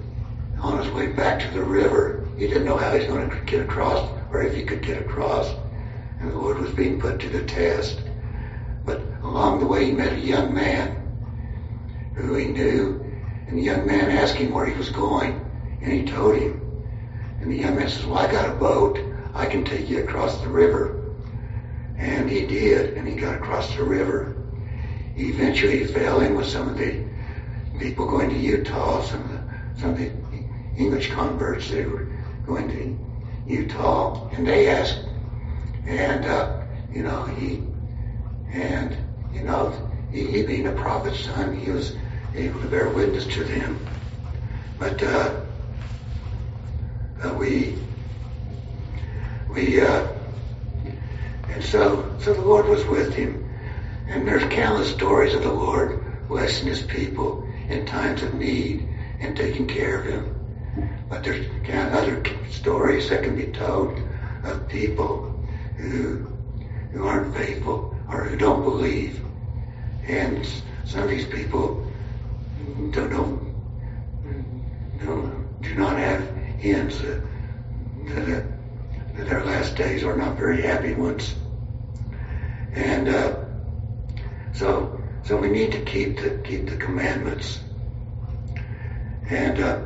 on 0.59 0.83
his 0.83 0.91
way 0.93 1.07
back 1.07 1.39
to 1.41 1.51
the 1.53 1.63
river, 1.63 2.27
he 2.37 2.47
didn't 2.47 2.65
know 2.65 2.77
how 2.77 2.91
he 2.91 2.99
was 2.99 3.07
going 3.07 3.29
to 3.29 3.35
get 3.45 3.61
across 3.61 4.09
or 4.31 4.41
if 4.41 4.55
he 4.55 4.63
could 4.63 4.81
get 4.81 5.01
across. 5.01 5.53
The 6.29 6.37
Lord 6.37 6.59
was 6.59 6.71
being 6.71 6.99
put 6.99 7.19
to 7.19 7.29
the 7.29 7.43
test. 7.43 8.01
But 8.85 9.01
along 9.23 9.59
the 9.59 9.67
way, 9.67 9.85
he 9.85 9.91
met 9.91 10.13
a 10.13 10.19
young 10.19 10.53
man 10.53 11.01
who 12.15 12.35
he 12.35 12.45
knew. 12.45 13.01
And 13.47 13.57
the 13.57 13.63
young 13.63 13.85
man 13.85 14.11
asked 14.11 14.35
him 14.35 14.53
where 14.53 14.65
he 14.65 14.77
was 14.77 14.89
going. 14.89 15.39
And 15.81 15.91
he 15.91 16.03
told 16.03 16.35
him. 16.37 16.61
And 17.39 17.51
the 17.51 17.57
young 17.57 17.75
man 17.75 17.89
says, 17.89 18.05
Well, 18.05 18.17
I 18.17 18.31
got 18.31 18.49
a 18.49 18.55
boat. 18.55 18.99
I 19.33 19.45
can 19.45 19.63
take 19.63 19.89
you 19.89 20.03
across 20.03 20.39
the 20.41 20.47
river. 20.47 21.13
And 21.97 22.29
he 22.29 22.45
did, 22.45 22.97
and 22.97 23.07
he 23.07 23.15
got 23.15 23.35
across 23.35 23.75
the 23.75 23.83
river. 23.83 24.35
He 25.15 25.29
eventually 25.29 25.85
fell 25.85 26.21
in 26.21 26.35
with 26.35 26.47
some 26.47 26.67
of 26.67 26.77
the 26.77 27.05
people 27.79 28.05
going 28.09 28.29
to 28.29 28.37
Utah, 28.37 29.01
some 29.03 29.21
of 29.21 29.29
the, 29.29 29.79
some 29.79 29.89
of 29.91 29.97
the 29.97 30.11
English 30.77 31.11
converts 31.11 31.69
that 31.71 31.89
were 31.89 32.07
going 32.45 32.69
to 32.69 33.51
Utah, 33.51 34.29
and 34.29 34.47
they 34.47 34.67
asked, 34.67 34.99
and 35.85 36.25
uh, 36.25 36.61
you 36.91 37.03
know 37.03 37.23
he, 37.25 37.63
and 38.51 38.95
you 39.33 39.43
know 39.43 39.89
he, 40.11 40.31
he 40.31 40.43
being 40.43 40.67
a 40.67 40.71
prophet's 40.71 41.19
son, 41.19 41.57
he 41.57 41.71
was 41.71 41.95
able 42.33 42.61
to 42.61 42.67
bear 42.67 42.89
witness 42.89 43.25
to 43.27 43.43
them. 43.43 43.79
But 44.79 45.01
uh, 45.01 45.41
uh, 47.23 47.33
we, 47.33 47.77
we. 49.49 49.81
Uh, 49.81 50.07
and 51.49 51.63
so, 51.63 52.13
so 52.19 52.33
the 52.33 52.41
Lord 52.41 52.67
was 52.67 52.85
with 52.85 53.13
him. 53.13 53.41
And 54.07 54.27
there's 54.27 54.43
countless 54.53 54.91
stories 54.91 55.33
of 55.33 55.43
the 55.43 55.51
Lord 55.51 56.03
blessing 56.27 56.67
his 56.67 56.81
people 56.81 57.47
in 57.69 57.85
times 57.85 58.23
of 58.23 58.33
need 58.33 58.87
and 59.19 59.35
taking 59.35 59.65
care 59.65 60.01
of 60.01 60.05
him. 60.05 60.35
But 61.09 61.23
there's 61.23 61.47
other 61.69 62.23
stories 62.49 63.09
that 63.09 63.23
can 63.23 63.35
be 63.35 63.47
told 63.47 63.97
of 64.43 64.67
people 64.67 65.34
who, 65.77 66.25
who 66.91 67.07
aren't 67.07 67.35
faithful 67.35 67.95
or 68.09 68.23
who 68.23 68.37
don't 68.37 68.63
believe. 68.63 69.21
And 70.07 70.47
some 70.85 71.03
of 71.03 71.09
these 71.09 71.25
people 71.25 71.91
don't, 72.91 73.09
don't, 73.09 73.55
don't 75.03 75.61
do 75.61 75.75
not 75.75 75.97
have 75.97 76.21
hints 76.59 76.99
that, 76.99 77.21
that, 78.05 78.45
that 79.15 79.27
their 79.27 79.43
last 79.43 79.75
days 79.75 80.03
are 80.03 80.15
not 80.15 80.37
very 80.37 80.61
happy 80.61 80.93
ones. 80.93 81.35
And 82.73 83.09
uh, 83.09 83.35
so, 84.53 85.01
so 85.23 85.37
we 85.37 85.49
need 85.49 85.71
to 85.71 85.81
keep 85.81 86.17
the 86.17 86.41
keep 86.43 86.69
the 86.69 86.77
commandments. 86.77 87.59
And 89.29 89.59
uh, 89.59 89.79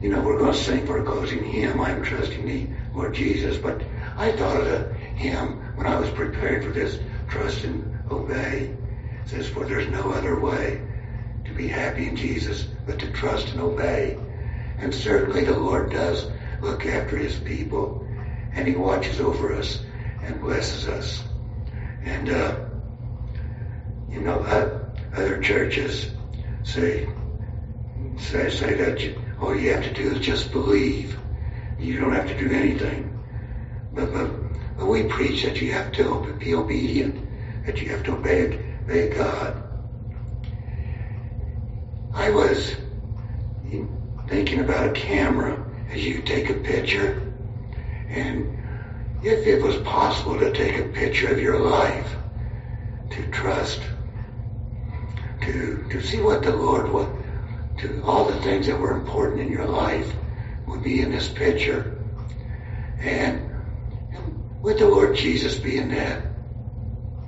you 0.00 0.10
know, 0.10 0.20
we're 0.20 0.38
going 0.38 0.52
to 0.52 0.58
sing 0.58 0.86
for 0.86 0.98
a 0.98 1.04
closing 1.04 1.42
hymn. 1.42 1.80
I'm 1.80 2.04
trusting 2.04 2.46
thee, 2.46 2.68
Lord 2.98 3.14
Jesus. 3.14 3.56
But 3.56 3.80
I 4.16 4.32
thought 4.32 4.60
of 4.60 4.92
him 4.92 5.76
when 5.76 5.86
I 5.86 5.98
was 5.98 6.10
preparing 6.10 6.62
for 6.62 6.72
this. 6.72 6.98
Trust 7.28 7.62
and 7.64 7.96
obey. 8.10 8.74
It 9.22 9.28
says, 9.28 9.48
for 9.48 9.64
there's 9.64 9.88
no 9.90 10.10
other 10.10 10.40
way 10.40 10.82
to 11.44 11.54
be 11.54 11.68
happy 11.68 12.08
in 12.08 12.16
Jesus 12.16 12.66
but 12.86 12.98
to 12.98 13.10
trust 13.12 13.48
and 13.50 13.60
obey. 13.60 14.18
And 14.78 14.92
certainly 14.92 15.44
the 15.44 15.56
Lord 15.56 15.92
does 15.92 16.28
look 16.60 16.86
after 16.86 17.16
his 17.16 17.36
people 17.36 18.04
and 18.52 18.66
he 18.66 18.74
watches 18.74 19.20
over 19.20 19.54
us 19.54 19.80
and 20.22 20.40
blesses 20.40 20.88
us. 20.88 21.22
And, 22.02 22.30
uh, 22.30 22.56
you 24.08 24.20
know, 24.20 24.40
other 25.14 25.40
churches 25.40 26.10
say, 26.64 27.08
say, 28.16 28.50
say 28.50 28.74
that 28.74 29.00
you, 29.00 29.22
all 29.40 29.54
you 29.54 29.72
have 29.72 29.84
to 29.84 29.92
do 29.92 30.16
is 30.16 30.26
just 30.26 30.50
believe. 30.50 31.16
You 31.78 32.00
don't 32.00 32.12
have 32.12 32.26
to 32.26 32.38
do 32.38 32.52
anything. 32.52 33.14
But, 33.92 34.12
but, 34.12 34.30
but 34.76 34.86
we 34.86 35.04
preach 35.04 35.44
that 35.44 35.60
you 35.60 35.72
have 35.72 35.92
to 35.92 36.34
be 36.38 36.54
obedient, 36.54 37.26
that 37.66 37.80
you 37.80 37.88
have 37.90 38.02
to 38.04 38.14
obey, 38.14 38.58
obey 38.84 39.08
God. 39.10 39.62
I 42.14 42.30
was 42.30 42.74
thinking 44.28 44.60
about 44.60 44.88
a 44.88 44.92
camera 44.92 45.64
as 45.90 46.04
you 46.04 46.20
take 46.22 46.50
a 46.50 46.54
picture, 46.54 47.22
and 48.08 48.58
if 49.22 49.46
it 49.46 49.62
was 49.62 49.76
possible 49.78 50.38
to 50.38 50.52
take 50.52 50.78
a 50.78 50.88
picture 50.88 51.28
of 51.28 51.40
your 51.40 51.60
life, 51.60 52.16
to 53.10 53.26
trust, 53.30 53.80
to 55.42 55.86
to 55.90 56.02
see 56.02 56.20
what 56.20 56.42
the 56.42 56.54
Lord 56.54 56.92
would, 56.92 57.08
to 57.78 58.02
all 58.04 58.24
the 58.24 58.40
things 58.42 58.66
that 58.66 58.78
were 58.78 58.92
important 58.92 59.40
in 59.40 59.50
your 59.50 59.66
life 59.66 60.12
would 60.68 60.82
be 60.82 61.00
in 61.00 61.10
this 61.10 61.28
picture, 61.28 61.98
and 63.00 63.50
would 64.62 64.78
the 64.78 64.88
Lord 64.88 65.16
Jesus 65.16 65.58
be 65.58 65.78
in 65.78 65.90
that? 65.90 66.22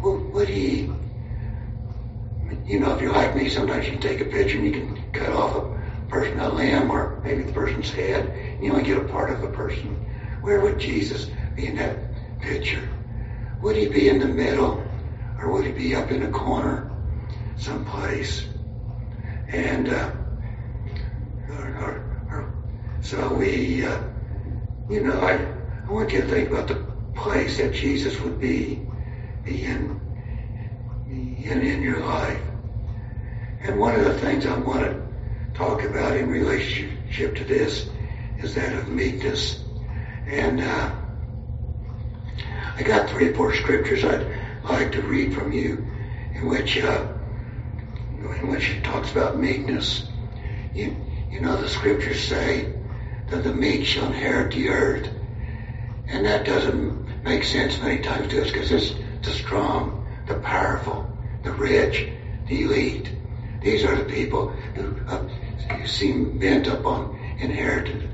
Would, 0.01 0.49
He? 0.49 0.91
You 2.67 2.81
know, 2.81 2.95
if 2.95 3.03
you're 3.03 3.13
like 3.13 3.37
me, 3.37 3.49
sometimes 3.49 3.89
you 3.89 3.99
take 3.99 4.21
a 4.21 4.25
picture 4.25 4.57
and 4.59 4.67
you 4.67 4.73
can 4.73 5.13
cut 5.13 5.31
off 5.31 5.57
a 5.57 6.09
person, 6.09 6.41
a 6.41 6.49
limb, 6.53 6.91
or 6.91 7.21
maybe 7.25 7.43
the 7.43 7.53
person's 7.53 7.91
head. 7.91 8.59
You 8.63 8.73
only 8.73 8.85
get 8.85 8.99
a 8.99 9.05
part 9.05 9.31
of 9.31 9.41
the 9.43 9.49
person. 9.49 9.95
Where 10.41 10.61
would 10.61 10.79
Jesus 10.79 11.31
be 11.55 11.67
in 11.67 11.77
that 11.77 11.97
picture? 12.41 12.89
Would 13.63 13.77
he 13.77 13.89
be 13.89 14.09
in 14.09 14.19
the 14.19 14.27
middle, 14.27 14.83
or 15.39 15.53
would 15.53 15.67
he 15.67 15.73
be 15.73 15.95
up 15.95 16.11
in 16.11 16.23
a 16.23 16.31
corner, 16.31 16.91
someplace? 17.57 18.47
And 19.49 19.89
uh, 19.89 20.11
or, 21.49 21.67
or, 21.77 22.10
so 23.01 23.33
we, 23.35 23.85
uh, 23.85 24.03
you 24.89 25.03
know, 25.03 25.21
I, 25.21 25.35
I 25.89 25.93
want 25.93 26.13
you 26.13 26.21
to 26.21 26.29
think 26.29 26.51
about 26.51 26.69
the 26.69 26.77
place 27.15 27.59
that 27.59 27.73
Jesus 27.73 28.21
would 28.21 28.41
be, 28.41 28.87
in, 29.47 30.01
in, 31.09 31.61
in 31.63 31.83
your 31.83 32.01
life. 32.01 32.41
And 33.63 33.79
one 33.79 33.95
of 33.95 34.05
the 34.05 34.19
things 34.19 34.47
I 34.47 34.57
want 34.59 34.81
to 34.81 35.03
talk 35.55 35.83
about 35.83 36.17
in 36.17 36.29
relationship 36.29 37.37
to 37.37 37.45
this 37.45 37.89
is 38.39 38.55
that 38.55 38.73
of 38.75 38.89
meekness. 38.89 39.63
And 40.27 40.61
uh, 40.61 40.95
I 42.77 42.83
got 42.83 43.11
three 43.11 43.29
or 43.29 43.35
four 43.35 43.55
scriptures 43.55 44.05
I'd 44.05 44.27
like 44.65 44.93
to 44.93 45.03
read 45.03 45.35
from 45.35 45.53
you 45.53 45.87
in 46.35 46.47
which 46.47 46.79
uh, 46.79 47.07
in 48.19 48.49
which 48.49 48.71
it 48.71 48.85
talks 48.85 49.11
about 49.11 49.39
meekness. 49.39 50.09
You, 50.75 50.97
you 51.31 51.41
know 51.41 51.61
the 51.61 51.69
scriptures 51.69 52.23
say 52.23 52.73
that 53.31 53.45
the 53.45 53.55
meek 53.55 53.87
shall 53.87 54.07
inherit 54.07 54.53
the 54.53 54.69
earth. 54.69 55.09
And 56.09 56.27
that 56.27 56.45
doesn't 56.45 57.25
make 57.25 57.45
sense 57.45 57.81
many 57.81 58.03
times 58.03 58.29
to 58.29 58.43
us 58.43 58.51
because 58.51 58.71
it's 58.73 58.95
the 59.23 59.31
strong, 59.31 60.05
the 60.27 60.35
powerful, 60.35 61.09
the 61.45 61.53
rich, 61.53 62.09
the 62.49 62.63
elite. 62.63 63.13
These 63.63 63.85
are 63.85 63.95
the 63.95 64.05
people 64.05 64.49
who 64.75 64.97
uh, 65.07 65.29
seem 65.87 66.39
bent 66.39 66.67
upon 66.67 67.19
inheritance 67.39 68.05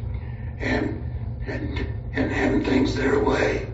and, 0.59 1.03
and, 1.47 1.87
and 2.13 2.33
having 2.33 2.65
things 2.65 2.95
their 2.95 3.19
way. 3.19 3.67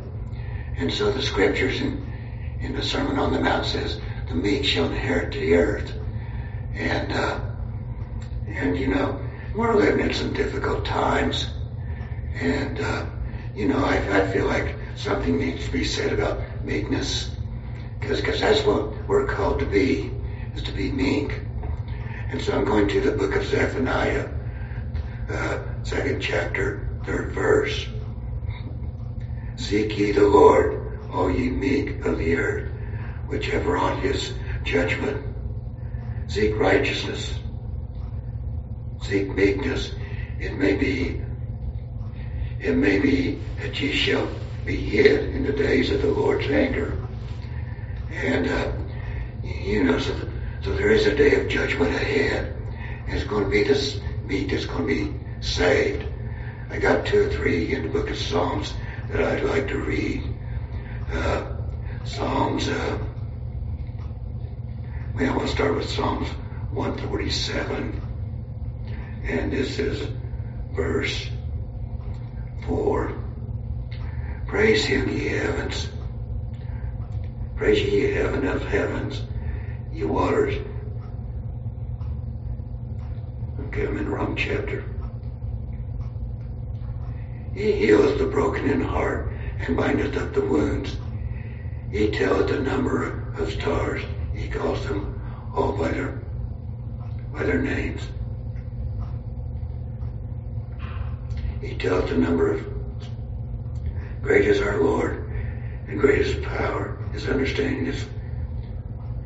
And 0.77 0.93
so 0.93 1.11
the 1.11 1.23
scriptures 1.23 1.81
in, 1.81 2.07
in 2.61 2.75
the 2.75 2.83
Sermon 2.83 3.19
on 3.19 3.33
the 3.33 3.41
Mount 3.41 3.67
says, 3.67 4.01
the 4.29 4.35
meek 4.35 4.65
shall 4.65 4.87
inherit 4.87 5.33
the 5.33 5.55
earth. 5.55 5.93
And, 6.75 7.13
uh, 7.13 7.41
and 8.47 8.79
you 8.79 8.89
know, 8.89 9.21
we're 9.55 9.75
living 9.75 10.07
in 10.07 10.15
some 10.15 10.33
difficult 10.33 10.85
times. 10.85 11.49
And, 12.35 12.81
uh, 12.81 13.07
you 13.55 13.69
know, 13.69 13.85
I, 13.85 13.97
I 13.97 14.27
feel 14.33 14.47
like 14.47 14.77
something 14.97 15.39
needs 15.39 15.67
to 15.67 15.73
be 15.73 15.85
said 15.85 16.13
about 16.13 16.65
meekness. 16.65 17.31
Because 18.01 18.21
cause 18.21 18.41
that's 18.41 18.65
what 18.65 19.07
we're 19.09 19.27
called 19.27 19.61
to 19.61 19.67
be, 19.67 20.11
is 20.55 20.63
to 20.65 20.73
be 20.73 20.91
meek. 20.91 21.43
And 22.31 22.41
so 22.41 22.55
I'm 22.55 22.65
going 22.65 22.89
to 22.89 23.01
the 23.01 23.13
book 23.13 23.37
of 23.37 23.45
Zephaniah, 23.45 24.29
uh, 25.29 25.59
second 25.83 26.21
chapter, 26.21 26.89
third 27.05 27.33
verse. 27.33 27.87
Seek 29.57 29.97
ye 29.99 30.13
the 30.13 30.27
Lord, 30.27 30.99
all 31.13 31.31
ye 31.31 31.51
meek 31.51 32.05
of 32.07 32.19
the 32.19 32.37
earth, 32.37 32.71
which 33.27 33.51
have 33.51 33.67
wrought 33.67 33.99
his 34.01 34.35
judgment. 34.65 35.25
Seek 36.27 36.59
righteousness. 36.59 37.39
Seek 39.03 39.35
meekness. 39.35 39.93
It 40.39 40.57
may 40.57 40.75
be, 40.75 41.21
it 42.61 42.77
may 42.77 42.99
be 42.99 43.41
that 43.61 43.81
ye 43.81 43.93
shall 43.93 44.29
be 44.65 44.77
hid 44.77 45.35
in 45.35 45.45
the 45.45 45.53
days 45.53 45.91
of 45.91 46.03
the 46.03 46.09
Lord's 46.09 46.47
anger. 46.47 46.97
And, 48.11 48.49
uh, 48.49 48.73
you 49.43 49.83
know, 49.85 49.99
so, 49.99 50.15
so 50.63 50.73
there 50.75 50.91
is 50.91 51.07
a 51.07 51.15
day 51.15 51.41
of 51.41 51.49
judgment 51.49 51.95
ahead. 51.95 52.55
It's 53.09 53.25
going 53.25 53.45
to 53.45 53.51
be 53.51 53.65
this 53.65 54.01
meek 54.25 54.51
that's 54.51 54.67
going 54.67 54.87
to 54.87 54.87
be 54.87 55.21
saved. 55.41 56.07
I 56.71 56.79
got 56.79 57.05
two 57.05 57.27
or 57.27 57.29
three 57.29 57.75
in 57.75 57.83
the 57.83 57.89
book 57.89 58.09
of 58.09 58.17
Psalms 58.17 58.73
that 59.11 59.23
I'd 59.23 59.45
like 59.45 59.69
to 59.69 59.79
read. 59.79 60.23
Uh, 61.13 61.45
Psalms, 62.05 62.69
uh, 62.69 62.99
well, 65.15 65.37
we'll 65.37 65.49
start 65.49 65.75
with 65.75 65.89
Psalms 65.89 66.29
147. 66.71 68.12
And 69.25 69.53
this 69.53 69.79
is 69.79 70.09
verse 70.75 71.29
4. 72.67 73.13
Praise 74.47 74.85
him, 74.85 75.09
ye 75.09 75.29
heavens. 75.29 75.89
Praise 77.57 77.81
ye, 77.81 78.11
heaven 78.13 78.47
of 78.47 78.65
heavens, 78.65 79.23
ye 79.93 80.05
waters. 80.05 80.55
Okay, 83.61 83.87
I'm 83.87 83.97
in 83.97 84.05
the 84.05 84.11
wrong 84.11 84.37
chapter. 84.37 84.85
He 87.55 87.73
healeth 87.73 88.19
the 88.19 88.27
broken 88.27 88.69
in 88.69 88.81
heart 88.81 89.33
and 89.61 89.77
bindeth 89.77 90.17
up 90.17 90.35
the 90.35 90.41
wounds. 90.41 90.97
He 91.91 92.11
telleth 92.11 92.49
the 92.49 92.61
number 92.61 93.33
of 93.39 93.53
stars. 93.53 94.03
He 94.35 94.49
calls 94.49 94.85
them 94.85 95.21
all 95.55 95.73
by 95.73 95.89
their, 95.89 96.23
by 97.33 97.45
their 97.45 97.61
names. 97.63 98.03
He 101.63 101.77
telleth 101.77 102.11
the 102.11 102.19
number 102.19 102.53
of, 102.53 102.67
great 104.21 104.47
is 104.47 104.61
our 104.61 104.83
Lord, 104.83 105.31
and 105.87 106.01
great 106.01 106.21
is 106.21 106.45
power. 106.45 106.99
His 107.13 107.29
understanding 107.29 107.87
is, 107.87 108.05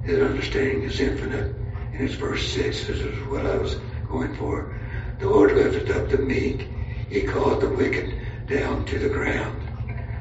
his 0.05 0.21
understanding 0.21 0.83
is 0.83 1.01
infinite. 1.01 1.57
And 1.93 2.03
it's 2.03 2.15
verse 2.15 2.47
6, 2.53 2.87
this 2.89 2.99
is 2.99 3.27
what 3.29 3.47
I 3.47 3.57
was 3.57 3.77
going 4.11 4.37
for. 4.37 4.79
The 5.19 5.29
Lord 5.29 5.53
lifted 5.53 5.91
up 5.91 6.11
the 6.11 6.19
meek. 6.19 6.69
He 7.09 7.23
called 7.23 7.63
the 7.63 7.71
wicked 7.71 8.15
down 8.47 8.85
to 8.85 8.99
the 8.99 9.09
ground. 9.09 9.63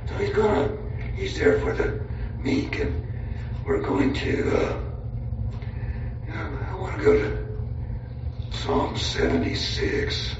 So 0.07 0.15
he's 0.15 0.33
gonna, 0.33 0.71
he's 1.15 1.37
there 1.37 1.59
for 1.59 1.73
the 1.73 1.99
meek. 2.39 2.79
And 2.79 3.05
we're 3.65 3.81
going 3.81 4.13
to, 4.13 4.57
uh, 4.57 4.81
I 6.31 6.75
want 6.75 6.97
to 6.97 7.03
go 7.03 7.13
to 7.13 8.55
Psalm 8.55 8.95
76. 8.95 10.35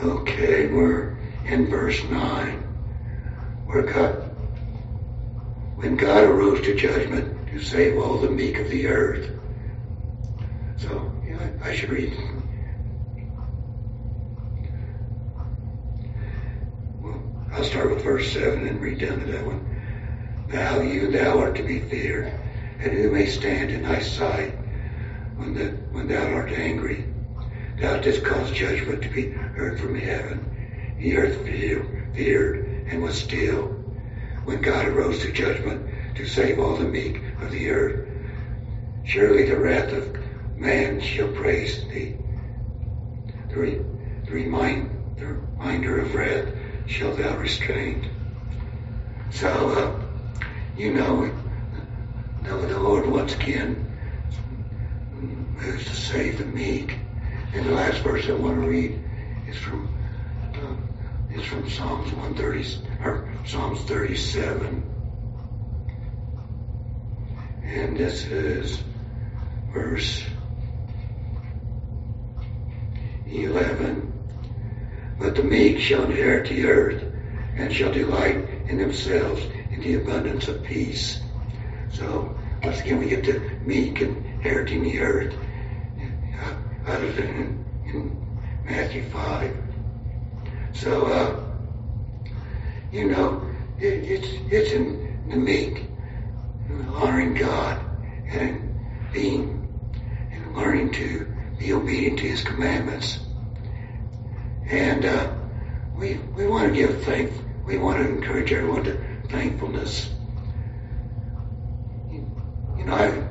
Okay, 0.00 0.68
we're 0.68 1.16
in 1.58 1.66
verse 1.66 2.02
9. 2.04 2.62
Where 3.66 3.82
God, 3.82 4.14
when 5.74 5.96
God 5.96 6.24
arose 6.24 6.62
to 6.62 6.76
judgment 6.76 7.48
to 7.48 7.60
save 7.60 7.98
all 7.98 8.18
the 8.18 8.30
meek 8.30 8.58
of 8.58 8.70
the 8.70 8.86
earth. 8.86 9.30
So, 10.76 11.12
yeah, 11.26 11.50
I 11.62 11.74
should 11.74 11.90
read. 11.90 12.16
Well, 17.02 17.20
I'll 17.52 17.64
start 17.64 17.90
with 17.90 18.04
verse 18.04 18.32
7 18.32 18.66
and 18.66 18.80
read 18.80 19.00
down 19.00 19.18
to 19.18 19.26
that 19.26 19.44
one. 19.44 19.64
Thou, 20.48 20.80
you, 20.80 21.10
thou 21.10 21.40
art 21.40 21.56
to 21.56 21.62
be 21.64 21.80
feared, 21.80 22.32
and 22.78 22.92
who 22.92 23.10
may 23.10 23.26
stand 23.26 23.70
in 23.70 23.82
thy 23.82 23.98
sight 23.98 24.54
when, 25.36 25.54
the, 25.54 25.70
when 25.90 26.06
thou 26.06 26.32
art 26.32 26.50
angry? 26.52 27.04
Thou 27.80 27.98
didst 27.98 28.24
cause 28.24 28.50
judgment 28.52 29.02
to 29.02 29.08
be 29.08 29.30
heard 29.30 29.78
from 29.78 29.98
heaven. 29.98 30.47
The 30.98 31.16
earth 31.16 31.46
feared, 31.46 32.86
and 32.90 33.02
was 33.02 33.20
still. 33.20 33.74
When 34.44 34.60
God 34.62 34.86
arose 34.86 35.20
to 35.20 35.32
judgment 35.32 35.88
to 36.16 36.26
save 36.26 36.58
all 36.58 36.76
the 36.76 36.88
meek 36.88 37.20
of 37.40 37.50
the 37.50 37.70
earth, 37.70 38.08
surely 39.04 39.44
the 39.44 39.58
wrath 39.58 39.92
of 39.92 40.18
man 40.56 41.00
shall 41.00 41.28
praise 41.28 41.86
thee. 41.88 42.16
The, 43.50 43.56
re, 43.56 43.80
the, 44.24 44.32
remind, 44.32 45.16
the 45.16 45.26
reminder 45.26 46.00
of 46.00 46.14
wrath 46.14 46.48
shall 46.86 47.14
thou 47.14 47.36
restrain. 47.36 48.10
So, 49.30 49.48
uh, 49.48 50.40
you 50.76 50.94
know, 50.94 51.30
the, 52.42 52.56
the 52.56 52.78
Lord 52.78 53.06
once 53.06 53.34
again 53.34 53.84
moves 55.60 55.84
to 55.84 55.94
save 55.94 56.38
the 56.38 56.46
meek. 56.46 56.98
And 57.52 57.66
the 57.66 57.72
last 57.72 57.98
verse 57.98 58.26
I 58.28 58.32
want 58.32 58.60
to 58.60 58.68
read 58.68 58.98
is 59.48 59.56
from 59.56 59.88
is 61.30 61.44
from 61.44 61.68
Psalms 61.68 62.12
130 62.12 63.04
or 63.04 63.28
Psalms 63.46 63.80
37. 63.82 64.82
And 67.64 67.96
this 67.96 68.24
is 68.24 68.82
verse 69.72 70.24
11. 73.26 74.12
But 75.18 75.34
the 75.34 75.42
meek 75.42 75.78
shall 75.78 76.04
inherit 76.04 76.48
the 76.48 76.66
earth 76.66 77.04
and 77.56 77.72
shall 77.72 77.92
delight 77.92 78.48
in 78.68 78.78
themselves 78.78 79.42
in 79.70 79.80
the 79.80 79.94
abundance 79.94 80.48
of 80.48 80.62
peace. 80.62 81.20
So 81.92 82.36
once 82.62 82.80
again, 82.80 82.98
we 82.98 83.08
get 83.08 83.24
the 83.24 83.40
meek 83.64 84.00
inheriting 84.00 84.84
the 84.84 85.00
earth 85.00 85.34
out 86.86 87.02
of 87.02 87.18
it 87.18 87.28
in, 87.28 87.64
in 87.86 88.38
Matthew 88.64 89.04
5. 89.10 89.67
So, 90.80 91.06
uh, 91.06 91.40
you 92.92 93.10
know, 93.10 93.42
it, 93.80 94.04
it's, 94.04 94.28
it's 94.48 94.70
in 94.70 95.28
the 95.28 95.36
meek, 95.36 95.90
honoring 96.94 97.34
God 97.34 97.80
and 98.30 98.78
being 99.12 99.66
and 100.30 100.56
learning 100.56 100.92
to 100.92 101.34
be 101.58 101.72
obedient 101.72 102.20
to 102.20 102.28
His 102.28 102.42
commandments. 102.42 103.18
And 104.70 105.04
uh, 105.04 105.34
we 105.96 106.18
we 106.36 106.46
want 106.46 106.68
to 106.68 106.74
give 106.74 107.02
thank 107.02 107.32
we 107.66 107.78
want 107.78 107.98
to 107.98 108.08
encourage 108.08 108.52
everyone 108.52 108.84
to 108.84 109.02
thankfulness. 109.30 110.10
You 112.12 112.84
know, 112.84 112.94
I, 112.94 113.28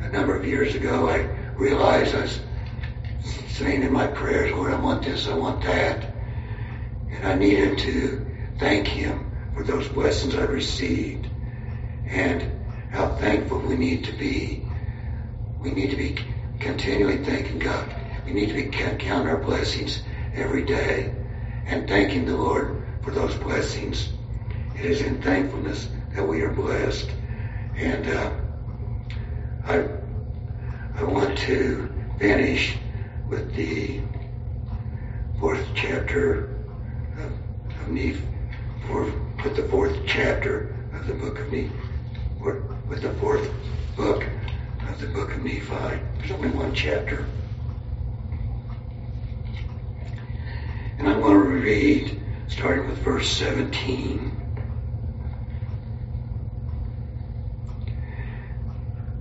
a 0.00 0.08
number 0.08 0.34
of 0.34 0.44
years 0.44 0.74
ago, 0.74 1.08
I 1.08 1.18
realized 1.54 2.16
I 2.16 2.22
was 2.22 2.40
saying 3.60 3.82
in 3.82 3.92
my 3.92 4.06
prayers, 4.06 4.50
Lord, 4.52 4.72
I 4.72 4.80
want 4.80 5.02
this, 5.02 5.28
I 5.28 5.34
want 5.34 5.62
that. 5.64 6.14
And 7.10 7.26
I 7.26 7.34
needed 7.34 7.76
to 7.80 8.26
thank 8.58 8.88
Him 8.88 9.30
for 9.54 9.62
those 9.62 9.86
blessings 9.88 10.34
I 10.34 10.44
received 10.44 11.28
and 12.06 12.50
how 12.90 13.16
thankful 13.16 13.58
we 13.58 13.76
need 13.76 14.04
to 14.04 14.12
be. 14.12 14.64
We 15.60 15.72
need 15.72 15.90
to 15.90 15.96
be 15.96 16.16
continually 16.58 17.22
thanking 17.22 17.58
God. 17.58 17.94
We 18.24 18.32
need 18.32 18.46
to 18.46 18.54
be 18.54 18.64
count 18.70 19.28
our 19.28 19.36
blessings 19.36 20.04
every 20.32 20.64
day 20.64 21.14
and 21.66 21.86
thanking 21.86 22.24
the 22.24 22.36
Lord 22.36 22.82
for 23.02 23.10
those 23.10 23.34
blessings. 23.34 24.08
It 24.74 24.86
is 24.86 25.02
in 25.02 25.20
thankfulness 25.20 25.90
that 26.14 26.26
we 26.26 26.40
are 26.40 26.52
blessed. 26.54 27.10
And 27.76 28.08
uh, 28.08 28.30
I, 29.66 29.86
I 30.94 31.04
want 31.04 31.36
to 31.40 31.92
finish 32.18 32.78
with 33.30 33.54
the 33.54 34.00
fourth 35.38 35.64
chapter 35.76 36.50
of, 37.16 37.32
of 37.80 37.88
Nephi, 37.88 38.20
with 39.44 39.54
the 39.54 39.68
fourth 39.68 39.96
chapter 40.04 40.74
of 40.92 41.06
the 41.06 41.14
book 41.14 41.38
of 41.38 41.52
Nephi, 41.52 41.70
with 42.40 43.02
the 43.02 43.14
fourth 43.14 43.48
book 43.96 44.24
of 44.88 45.00
the 45.00 45.06
book 45.06 45.32
of 45.32 45.44
Nephi. 45.44 46.00
There's 46.18 46.32
only 46.32 46.50
one 46.50 46.74
chapter. 46.74 47.24
And 50.98 51.08
I'm 51.08 51.20
going 51.20 51.32
to 51.34 51.38
read 51.38 52.20
starting 52.48 52.88
with 52.88 52.98
verse 52.98 53.30
17. 53.30 54.36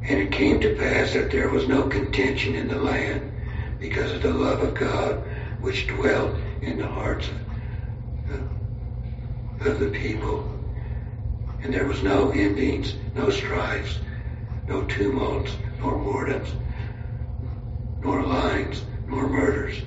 And 0.01 0.19
it 0.19 0.31
came 0.31 0.59
to 0.61 0.75
pass 0.75 1.13
that 1.13 1.29
there 1.29 1.49
was 1.49 1.67
no 1.67 1.87
contention 1.87 2.55
in 2.55 2.67
the 2.67 2.79
land 2.79 3.28
because 3.79 4.11
of 4.11 4.21
the 4.21 4.33
love 4.33 4.61
of 4.61 4.73
God 4.73 5.23
which 5.61 5.87
dwelt 5.87 6.35
in 6.61 6.77
the 6.77 6.87
hearts 6.87 7.29
of, 8.29 9.67
of 9.67 9.79
the 9.79 9.89
people. 9.89 10.47
And 11.61 11.73
there 11.73 11.87
was 11.87 12.03
no 12.03 12.31
envyings, 12.31 12.93
no 13.15 13.29
strifes, 13.29 13.99
no 14.67 14.83
tumults, 14.83 15.51
nor 15.79 15.93
whoredoms, 15.93 16.49
nor 18.01 18.23
lyings, 18.23 18.83
nor 19.07 19.27
murders, 19.27 19.81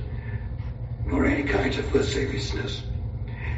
nor 1.07 1.25
any 1.25 1.45
kinds 1.45 1.79
of 1.79 1.95
lasciviousness. 1.95 2.83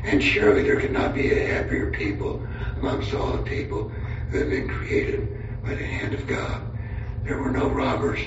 And 0.05 0.23
surely 0.23 0.63
there 0.63 0.81
could 0.81 0.93
not 0.93 1.15
be 1.15 1.33
a 1.33 1.47
happier 1.47 1.91
people 1.91 2.47
amongst 2.77 3.15
all 3.15 3.33
the 3.33 3.43
people 3.43 3.89
who 4.31 4.39
have 4.39 4.51
been 4.51 4.69
created 4.69 5.29
by 5.63 5.75
the 5.75 5.85
hand 5.85 6.15
of 6.15 6.27
God. 6.27 6.63
There 7.25 7.39
were 7.39 7.51
no 7.51 7.69
robbers, 7.69 8.21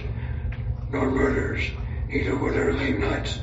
nor 0.91 1.11
murderers, 1.11 1.69
neither 2.07 2.35
were 2.35 2.51
there 2.51 2.73
Lamanites, 2.73 3.39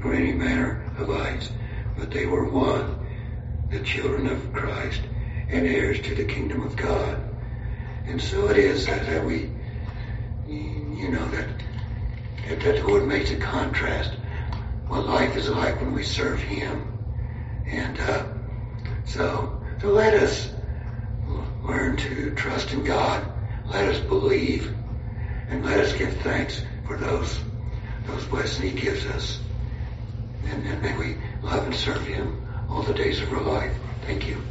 nor 0.00 0.14
any 0.14 0.32
manner 0.32 0.82
of 0.98 1.08
lights, 1.08 1.50
but 1.96 2.10
they 2.10 2.26
were 2.26 2.48
one, 2.48 3.06
the 3.70 3.80
children 3.80 4.26
of 4.26 4.52
Christ, 4.52 5.00
and 5.48 5.66
heirs 5.66 6.00
to 6.00 6.14
the 6.14 6.24
kingdom 6.24 6.62
of 6.62 6.76
God. 6.76 7.18
And 8.06 8.20
so 8.20 8.48
it 8.48 8.56
is 8.56 8.86
that, 8.86 9.06
that 9.06 9.24
we, 9.24 9.50
you 10.46 11.08
know, 11.10 11.28
that, 11.28 11.48
that 12.48 12.76
the 12.76 12.86
Lord 12.86 13.06
makes 13.06 13.30
a 13.30 13.36
contrast 13.36 14.12
what 14.86 15.06
life 15.06 15.36
is 15.36 15.48
like 15.48 15.80
when 15.80 15.92
we 15.92 16.02
serve 16.02 16.40
Him. 16.40 16.98
And 17.66 17.98
uh, 18.00 18.24
so, 19.04 19.62
so 19.80 19.88
let 19.88 20.14
us 20.14 20.50
learn 21.62 21.96
to 21.98 22.34
trust 22.34 22.72
in 22.72 22.84
God. 22.84 23.26
Let 23.66 23.84
us 23.84 24.00
believe, 24.00 24.74
and 25.48 25.64
let 25.64 25.80
us 25.80 25.92
give 25.92 26.16
thanks 26.22 26.62
for 26.86 26.96
those 26.96 27.38
those 28.08 28.24
blessings 28.26 28.72
He 28.72 28.80
gives 28.80 29.06
us. 29.06 29.40
And, 30.44 30.66
and 30.66 30.82
may 30.82 30.96
we 30.96 31.16
love 31.42 31.64
and 31.64 31.74
serve 31.74 32.04
Him 32.06 32.44
all 32.68 32.82
the 32.82 32.94
days 32.94 33.20
of 33.20 33.32
our 33.32 33.42
life. 33.42 33.76
Thank 34.06 34.26
you. 34.28 34.42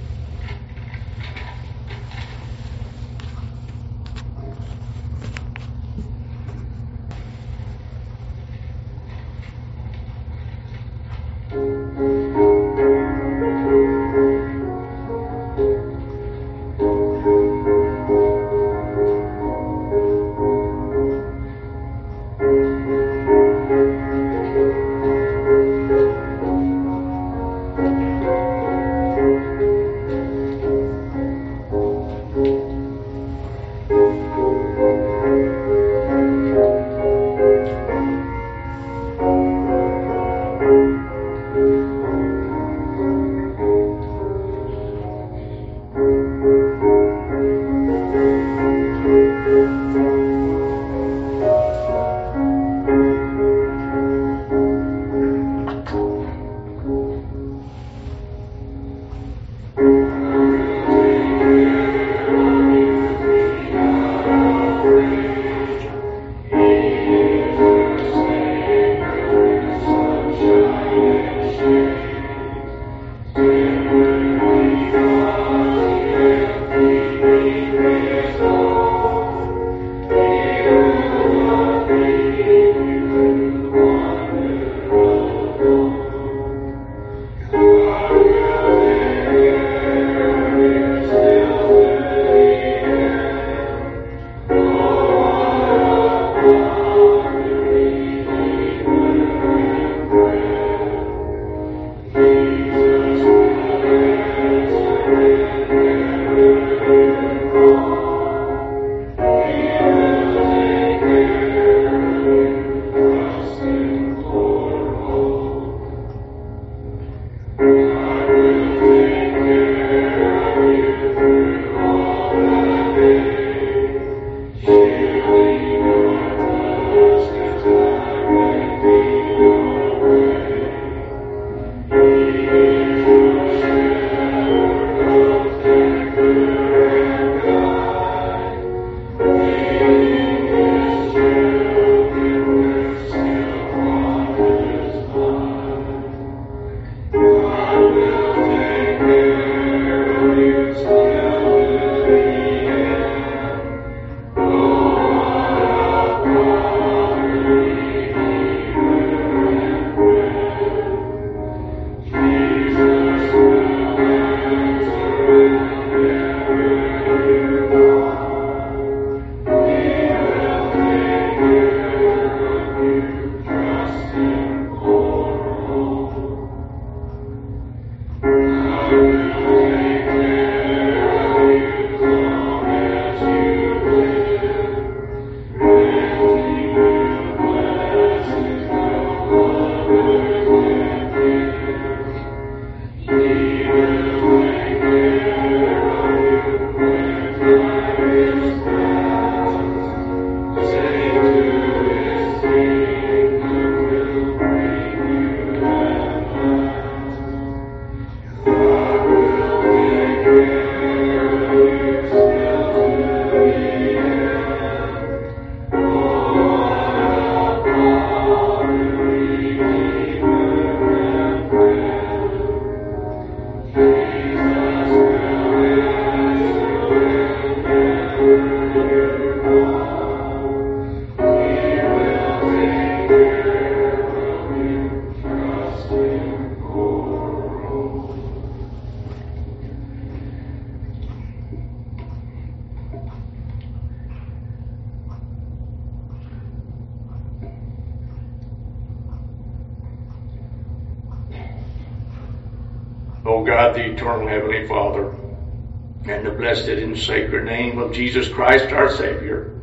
The 256.91 256.93
and 256.93 257.03
sacred 257.03 257.43
name 257.43 257.79
of 257.79 257.91
Jesus 257.91 258.29
Christ 258.29 258.71
our 258.71 258.89
Savior, 258.89 259.59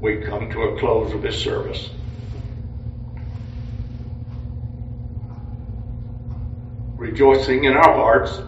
we 0.00 0.18
come 0.18 0.50
to 0.50 0.62
a 0.62 0.78
close 0.78 1.12
of 1.14 1.22
this 1.22 1.40
service. 1.40 1.90
Rejoicing 6.96 7.64
in 7.64 7.74
our 7.74 7.94
hearts 7.94 8.42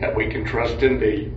that 0.00 0.14
we 0.14 0.28
can 0.28 0.44
trust 0.44 0.82
in 0.82 0.98
Thee. 0.98 1.32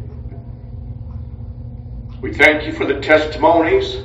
We 2.22 2.34
thank 2.34 2.66
you 2.66 2.74
for 2.74 2.86
the 2.86 3.00
testimonies. 3.00 4.02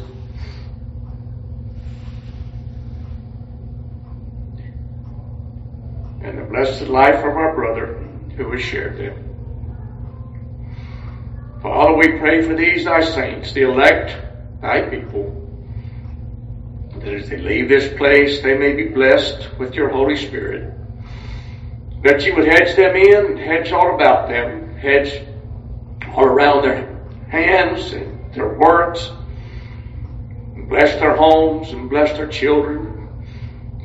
And 6.24 6.38
the 6.38 6.41
blessed 6.52 6.82
life 6.82 7.18
of 7.18 7.34
our 7.34 7.54
brother 7.54 7.94
who 8.36 8.52
has 8.52 8.60
shared 8.60 8.98
them. 8.98 9.32
Father, 11.62 11.96
we 11.96 12.18
pray 12.18 12.42
for 12.42 12.54
these 12.54 12.84
thy 12.84 13.00
saints, 13.02 13.52
the 13.54 13.62
elect, 13.62 14.16
thy 14.60 14.82
people, 14.90 15.38
that 16.98 17.14
as 17.14 17.30
they 17.30 17.38
leave 17.38 17.70
this 17.70 17.96
place, 17.96 18.42
they 18.42 18.58
may 18.58 18.74
be 18.74 18.88
blessed 18.88 19.48
with 19.58 19.74
your 19.74 19.88
Holy 19.88 20.16
Spirit. 20.16 20.74
That 22.02 22.22
you 22.26 22.34
would 22.34 22.46
hedge 22.46 22.76
them 22.76 22.96
in, 22.96 23.38
hedge 23.38 23.72
all 23.72 23.94
about 23.94 24.28
them, 24.28 24.74
hedge 24.76 25.26
all 26.14 26.24
around 26.24 26.64
their 26.64 26.86
hands 27.30 27.92
and 27.92 28.34
their 28.34 28.58
works. 28.58 29.10
Bless 30.68 30.98
their 31.00 31.16
homes 31.16 31.70
and 31.70 31.88
bless 31.88 32.12
their 32.16 32.28
children. 32.28 32.91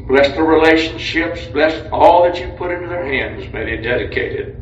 Bless 0.07 0.33
the 0.35 0.41
relationships. 0.41 1.45
Bless 1.47 1.85
all 1.91 2.23
that 2.23 2.39
you 2.39 2.47
put 2.53 2.71
into 2.71 2.87
their 2.87 3.05
hands. 3.05 3.51
May 3.51 3.65
they 3.65 3.81
dedicate 3.81 4.39
it. 4.39 4.55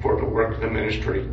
For 0.00 0.20
the 0.20 0.24
work 0.24 0.54
of 0.54 0.60
the 0.60 0.70
ministry. 0.70 1.28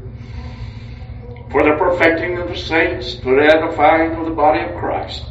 For 1.52 1.64
the 1.64 1.76
perfecting 1.78 2.40
of 2.40 2.48
the 2.50 2.58
saints. 2.58 3.20
For 3.20 3.36
the 3.36 3.44
edifying 3.44 4.14
of 4.14 4.26
the 4.26 4.32
body 4.32 4.62
of 4.62 4.80
Christ. 4.80 5.26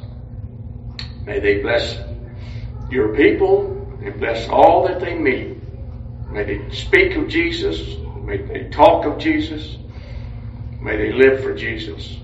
May 1.26 1.40
they 1.40 1.60
bless 1.60 1.98
your 2.88 3.16
people 3.16 3.98
and 4.00 4.16
bless 4.20 4.48
all 4.48 4.86
that 4.86 5.00
they 5.00 5.14
meet. 5.14 5.58
May 6.30 6.44
they 6.44 6.70
speak 6.70 7.16
of 7.16 7.26
Jesus. 7.26 7.96
May 8.22 8.36
they 8.36 8.68
talk 8.68 9.06
of 9.06 9.18
Jesus. 9.18 9.76
May 10.80 10.96
they 10.96 11.12
live 11.12 11.42
for 11.42 11.54
Jesus. 11.54 12.18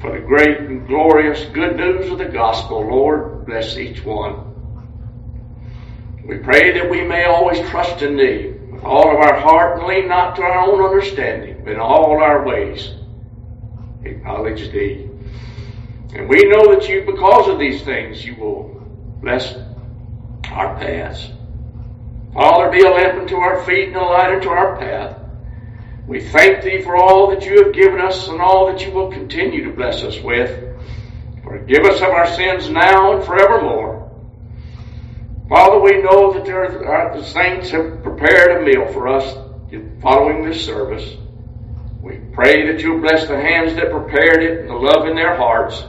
For 0.00 0.12
the 0.12 0.20
great 0.20 0.58
and 0.58 0.86
glorious 0.86 1.44
good 1.46 1.76
news 1.76 2.10
of 2.10 2.18
the 2.18 2.26
gospel, 2.26 2.80
Lord, 2.80 3.46
bless 3.46 3.76
each 3.76 4.04
one. 4.04 4.52
We 6.26 6.38
pray 6.38 6.72
that 6.72 6.90
we 6.90 7.02
may 7.02 7.24
always 7.24 7.60
trust 7.70 8.02
in 8.02 8.16
Thee 8.16 8.54
with 8.70 8.82
all 8.84 9.10
of 9.10 9.16
our 9.16 9.40
heart 9.40 9.78
and 9.78 9.86
lean 9.86 10.08
not 10.08 10.36
to 10.36 10.42
our 10.42 10.70
own 10.70 10.82
understanding, 10.82 11.62
but 11.64 11.72
in 11.72 11.80
all 11.80 12.22
our 12.22 12.46
ways 12.46 12.94
acknowledge 14.04 14.70
Thee. 14.70 15.08
And 16.14 16.28
we 16.28 16.44
know 16.44 16.74
that 16.74 16.88
you, 16.88 17.02
because 17.04 17.48
of 17.48 17.58
these 17.58 17.82
things, 17.82 18.24
you 18.24 18.36
will 18.36 18.80
bless 19.20 19.54
our 20.50 20.76
paths. 20.78 21.30
Father, 22.32 22.70
be 22.70 22.84
a 22.84 22.90
lamp 22.90 23.20
unto 23.20 23.36
our 23.36 23.64
feet 23.64 23.88
and 23.88 23.96
a 23.96 24.02
light 24.02 24.34
unto 24.34 24.48
our 24.48 24.76
path. 24.78 25.18
We 26.06 26.20
thank 26.20 26.62
Thee 26.62 26.82
for 26.82 26.96
all 26.96 27.30
that 27.30 27.44
you 27.46 27.64
have 27.64 27.72
given 27.72 28.00
us 28.00 28.28
and 28.28 28.40
all 28.40 28.66
that 28.66 28.84
you 28.84 28.92
will 28.92 29.10
continue 29.10 29.64
to 29.64 29.72
bless 29.72 30.02
us 30.02 30.20
with. 30.20 30.50
Forgive 31.42 31.84
us 31.84 31.96
of 32.02 32.08
our 32.08 32.26
sins 32.34 32.68
now 32.68 33.16
and 33.16 33.24
forevermore. 33.24 34.10
Father, 35.48 35.78
we 35.80 36.02
know 36.02 36.32
that 36.32 36.48
are, 36.48 37.16
the 37.16 37.24
saints 37.24 37.70
have 37.70 38.02
prepared 38.02 38.62
a 38.62 38.64
meal 38.64 38.92
for 38.92 39.08
us 39.08 39.34
following 40.00 40.44
this 40.44 40.64
service. 40.64 41.16
We 42.02 42.16
pray 42.32 42.70
that 42.70 42.82
you 42.82 42.98
bless 42.98 43.26
the 43.26 43.36
hands 43.36 43.74
that 43.76 43.90
prepared 43.90 44.42
it 44.42 44.60
and 44.60 44.70
the 44.70 44.74
love 44.74 45.06
in 45.06 45.16
their 45.16 45.36
hearts. 45.36 45.82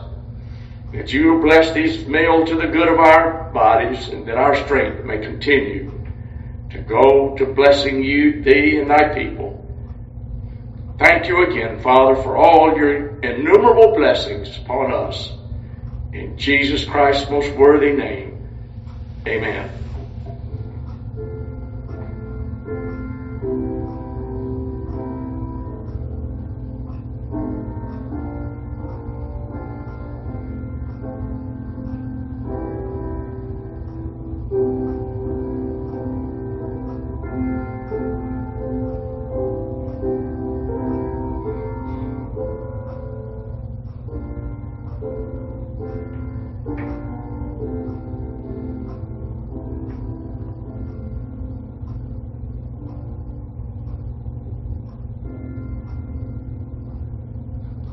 That 0.93 1.11
you 1.11 1.41
bless 1.41 1.73
these 1.73 2.07
meal 2.07 2.45
to 2.45 2.55
the 2.55 2.67
good 2.67 2.87
of 2.87 2.99
our 2.99 3.51
bodies 3.51 4.07
and 4.09 4.25
that 4.27 4.37
our 4.37 4.55
strength 4.63 5.03
may 5.03 5.19
continue 5.19 5.91
to 6.71 6.79
go 6.79 7.35
to 7.37 7.45
blessing 7.45 8.03
you, 8.03 8.43
thee, 8.43 8.77
and 8.77 8.89
thy 8.89 9.13
people. 9.13 9.54
Thank 10.97 11.27
you 11.27 11.43
again, 11.51 11.81
Father, 11.81 12.15
for 12.21 12.37
all 12.37 12.77
your 12.77 13.19
innumerable 13.19 13.93
blessings 13.95 14.57
upon 14.57 14.93
us. 14.93 15.33
In 16.13 16.37
Jesus 16.37 16.85
Christ's 16.85 17.29
most 17.29 17.51
worthy 17.57 17.91
name, 17.91 18.47
amen. 19.27 19.69